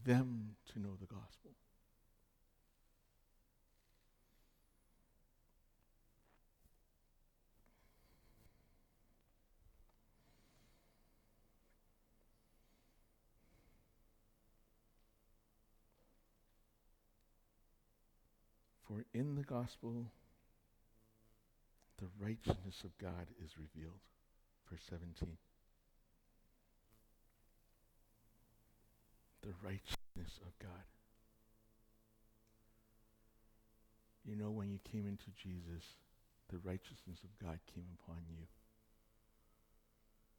them 0.04 0.56
to 0.72 0.80
know 0.80 0.96
the 1.00 1.06
gospel. 1.06 1.52
For 18.96 19.04
in 19.12 19.34
the 19.34 19.42
gospel, 19.42 20.06
the 21.98 22.08
righteousness 22.18 22.80
of 22.82 22.96
God 22.96 23.26
is 23.44 23.50
revealed. 23.58 24.00
Verse 24.70 24.80
17. 24.88 25.36
The 29.42 29.52
righteousness 29.62 30.40
of 30.40 30.58
God. 30.58 30.86
You 34.24 34.34
know, 34.34 34.50
when 34.50 34.70
you 34.70 34.78
came 34.90 35.06
into 35.06 35.26
Jesus, 35.36 35.84
the 36.48 36.58
righteousness 36.64 37.18
of 37.22 37.46
God 37.46 37.58
came 37.74 37.88
upon 38.00 38.22
you. 38.30 38.46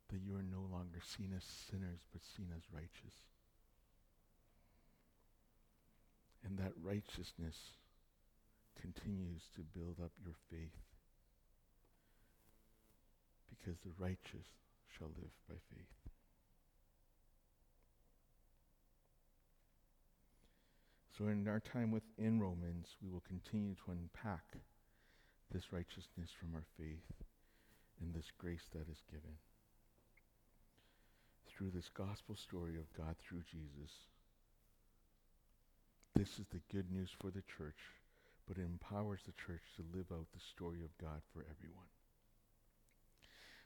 That 0.09 0.21
you 0.25 0.35
are 0.35 0.41
no 0.41 0.65
longer 0.71 0.99
seen 1.05 1.31
as 1.37 1.43
sinners, 1.43 1.99
but 2.11 2.23
seen 2.23 2.47
as 2.55 2.63
righteous. 2.73 3.13
And 6.43 6.57
that 6.57 6.73
righteousness 6.81 7.77
continues 8.81 9.43
to 9.55 9.61
build 9.77 9.97
up 10.03 10.11
your 10.23 10.35
faith 10.49 10.77
because 13.49 13.79
the 13.81 13.91
righteous 13.97 14.47
shall 14.97 15.09
live 15.19 15.33
by 15.49 15.55
faith. 15.73 15.97
So 21.17 21.27
in 21.27 21.47
our 21.47 21.59
time 21.59 21.91
within 21.91 22.39
Romans, 22.39 22.95
we 23.01 23.09
will 23.09 23.23
continue 23.27 23.73
to 23.73 23.91
unpack 23.91 24.57
this 25.51 25.73
righteousness 25.73 26.29
from 26.39 26.53
our 26.53 26.65
faith 26.77 27.25
and 27.99 28.13
this 28.13 28.31
grace 28.37 28.69
that 28.73 28.87
is 28.91 29.01
given. 29.09 29.37
Through 31.47 31.71
this 31.71 31.89
gospel 31.89 32.35
story 32.35 32.77
of 32.77 32.93
God 32.95 33.15
through 33.17 33.41
Jesus, 33.49 33.91
this 36.13 36.39
is 36.39 36.45
the 36.51 36.61
good 36.71 36.91
news 36.91 37.09
for 37.19 37.31
the 37.31 37.43
church 37.57 37.96
but 38.47 38.57
it 38.57 38.65
empowers 38.65 39.21
the 39.25 39.33
church 39.33 39.63
to 39.75 39.97
live 39.97 40.07
out 40.11 40.27
the 40.33 40.39
story 40.39 40.79
of 40.83 40.97
God 40.97 41.21
for 41.33 41.41
everyone. 41.41 41.91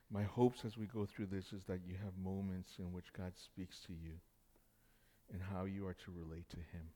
My 0.09 0.23
hopes 0.23 0.65
as 0.65 0.77
we 0.77 0.87
go 0.87 1.05
through 1.05 1.27
this 1.27 1.53
is 1.53 1.63
that 1.65 1.85
you 1.87 1.95
have 2.03 2.17
moments 2.21 2.71
in 2.79 2.91
which 2.91 3.13
God 3.13 3.31
speaks 3.37 3.79
to 3.87 3.93
you 3.93 4.13
and 5.31 5.41
how 5.41 5.65
you 5.65 5.87
are 5.87 5.93
to 5.93 6.11
relate 6.11 6.49
to 6.49 6.57
Him, 6.57 6.89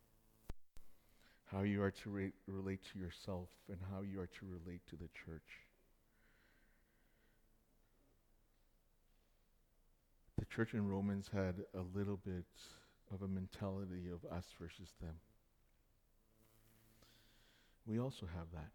how 1.45 1.61
you 1.61 1.81
are 1.81 1.91
to 1.91 2.09
re- 2.09 2.33
relate 2.47 2.81
to 2.91 2.99
yourself, 2.99 3.47
and 3.69 3.77
how 3.93 4.01
you 4.01 4.19
are 4.19 4.27
to 4.27 4.45
relate 4.45 4.81
to 4.89 4.97
the 4.97 5.09
church. 5.25 5.63
The 10.37 10.45
church 10.45 10.73
in 10.73 10.87
Romans 10.87 11.29
had 11.33 11.55
a 11.73 11.97
little 11.97 12.17
bit 12.17 12.45
of 13.13 13.21
a 13.21 13.27
mentality 13.27 14.09
of 14.11 14.29
us 14.29 14.45
versus 14.59 14.93
them. 15.01 15.15
We 17.85 17.99
also 17.99 18.25
have 18.25 18.47
that. 18.53 18.71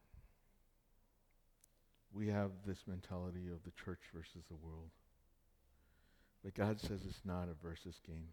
We 2.13 2.29
have 2.29 2.51
this 2.67 2.85
mentality 2.87 3.49
of 3.53 3.63
the 3.65 3.73
church 3.85 4.01
versus 4.15 4.45
the 4.49 4.57
world. 4.57 4.91
But 6.45 6.55
God 6.55 6.81
says 6.81 7.01
it's 7.07 7.25
not 7.25 7.49
a 7.49 7.67
versus 7.67 8.01
game. 8.07 8.29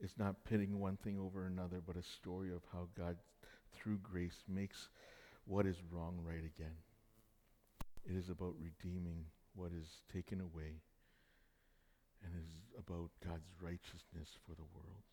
It's 0.00 0.18
not 0.18 0.44
pitting 0.44 0.78
one 0.78 0.96
thing 0.96 1.18
over 1.18 1.46
another, 1.46 1.80
but 1.84 1.96
a 1.96 2.02
story 2.02 2.50
of 2.50 2.62
how 2.72 2.88
God, 2.96 3.16
through 3.74 3.98
grace, 4.02 4.44
makes 4.48 4.88
what 5.46 5.66
is 5.66 5.76
wrong 5.90 6.18
right 6.24 6.38
again. 6.38 6.76
It 8.04 8.16
is 8.16 8.28
about 8.28 8.54
redeeming 8.58 9.24
what 9.54 9.72
is 9.72 9.88
taken 10.12 10.40
away, 10.40 10.80
and 12.24 12.32
is 12.34 12.52
about 12.78 13.10
God's 13.26 13.48
righteousness 13.60 14.38
for 14.46 14.54
the 14.54 14.68
world. 14.74 15.04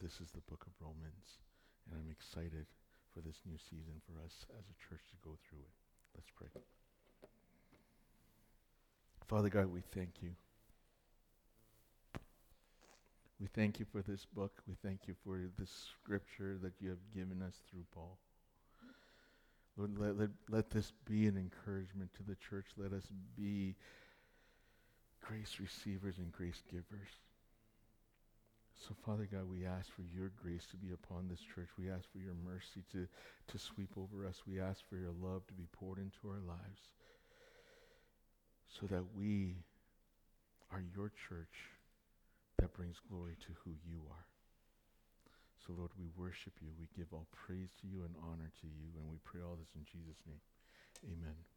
This 0.00 0.12
is 0.20 0.30
the 0.34 0.40
book 0.48 0.66
of 0.66 0.72
Romans. 0.80 1.38
And 1.86 2.00
I'm 2.00 2.10
excited 2.10 2.66
for 3.12 3.20
this 3.20 3.40
new 3.46 3.58
season 3.58 4.00
for 4.06 4.24
us 4.24 4.46
as 4.58 4.64
a 4.66 4.76
church 4.88 5.02
to 5.10 5.16
go 5.22 5.36
through 5.48 5.60
it. 5.60 5.74
Let's 6.14 6.30
pray. 6.36 6.48
Father 9.28 9.48
God, 9.48 9.66
we 9.72 9.80
thank 9.94 10.22
you. 10.22 10.30
We 13.40 13.48
thank 13.48 13.78
you 13.78 13.86
for 13.90 14.02
this 14.02 14.24
book. 14.24 14.62
We 14.66 14.74
thank 14.82 15.00
you 15.06 15.14
for 15.24 15.40
this 15.58 15.70
scripture 16.02 16.56
that 16.62 16.72
you 16.80 16.90
have 16.90 17.12
given 17.14 17.42
us 17.42 17.54
through 17.70 17.84
Paul. 17.92 18.18
Lord, 19.76 19.98
let, 19.98 20.18
let, 20.18 20.30
let 20.48 20.70
this 20.70 20.92
be 21.04 21.26
an 21.26 21.36
encouragement 21.36 22.14
to 22.14 22.22
the 22.22 22.36
church. 22.36 22.66
Let 22.76 22.92
us 22.92 23.04
be 23.36 23.74
grace 25.20 25.58
receivers 25.60 26.18
and 26.18 26.30
grace 26.30 26.62
givers. 26.70 27.10
So, 28.76 28.94
Father 29.06 29.28
God, 29.30 29.48
we 29.48 29.64
ask 29.64 29.88
for 29.94 30.02
your 30.02 30.32
grace 30.42 30.66
to 30.70 30.76
be 30.76 30.92
upon 30.92 31.28
this 31.28 31.40
church. 31.40 31.68
We 31.78 31.90
ask 31.90 32.10
for 32.10 32.18
your 32.18 32.34
mercy 32.44 32.82
to, 32.92 33.06
to 33.52 33.58
sweep 33.58 33.90
over 33.96 34.26
us. 34.26 34.42
We 34.46 34.60
ask 34.60 34.82
for 34.88 34.96
your 34.96 35.14
love 35.22 35.46
to 35.46 35.54
be 35.54 35.66
poured 35.72 35.98
into 35.98 36.28
our 36.28 36.42
lives 36.42 36.90
so 38.68 38.86
that 38.86 39.04
we 39.16 39.56
are 40.72 40.82
your 40.94 41.12
church 41.28 41.70
that 42.58 42.74
brings 42.74 42.96
glory 43.08 43.36
to 43.46 43.52
who 43.64 43.70
you 43.86 44.02
are. 44.10 44.26
So, 45.64 45.72
Lord, 45.72 45.90
we 45.96 46.06
worship 46.18 46.52
you. 46.60 46.68
We 46.78 46.88
give 46.96 47.08
all 47.12 47.26
praise 47.32 47.70
to 47.80 47.86
you 47.86 48.04
and 48.04 48.14
honor 48.20 48.50
to 48.60 48.66
you. 48.66 48.90
And 49.00 49.08
we 49.08 49.16
pray 49.24 49.40
all 49.40 49.56
this 49.56 49.72
in 49.74 49.84
Jesus' 49.86 50.20
name. 50.26 50.42
Amen. 51.08 51.53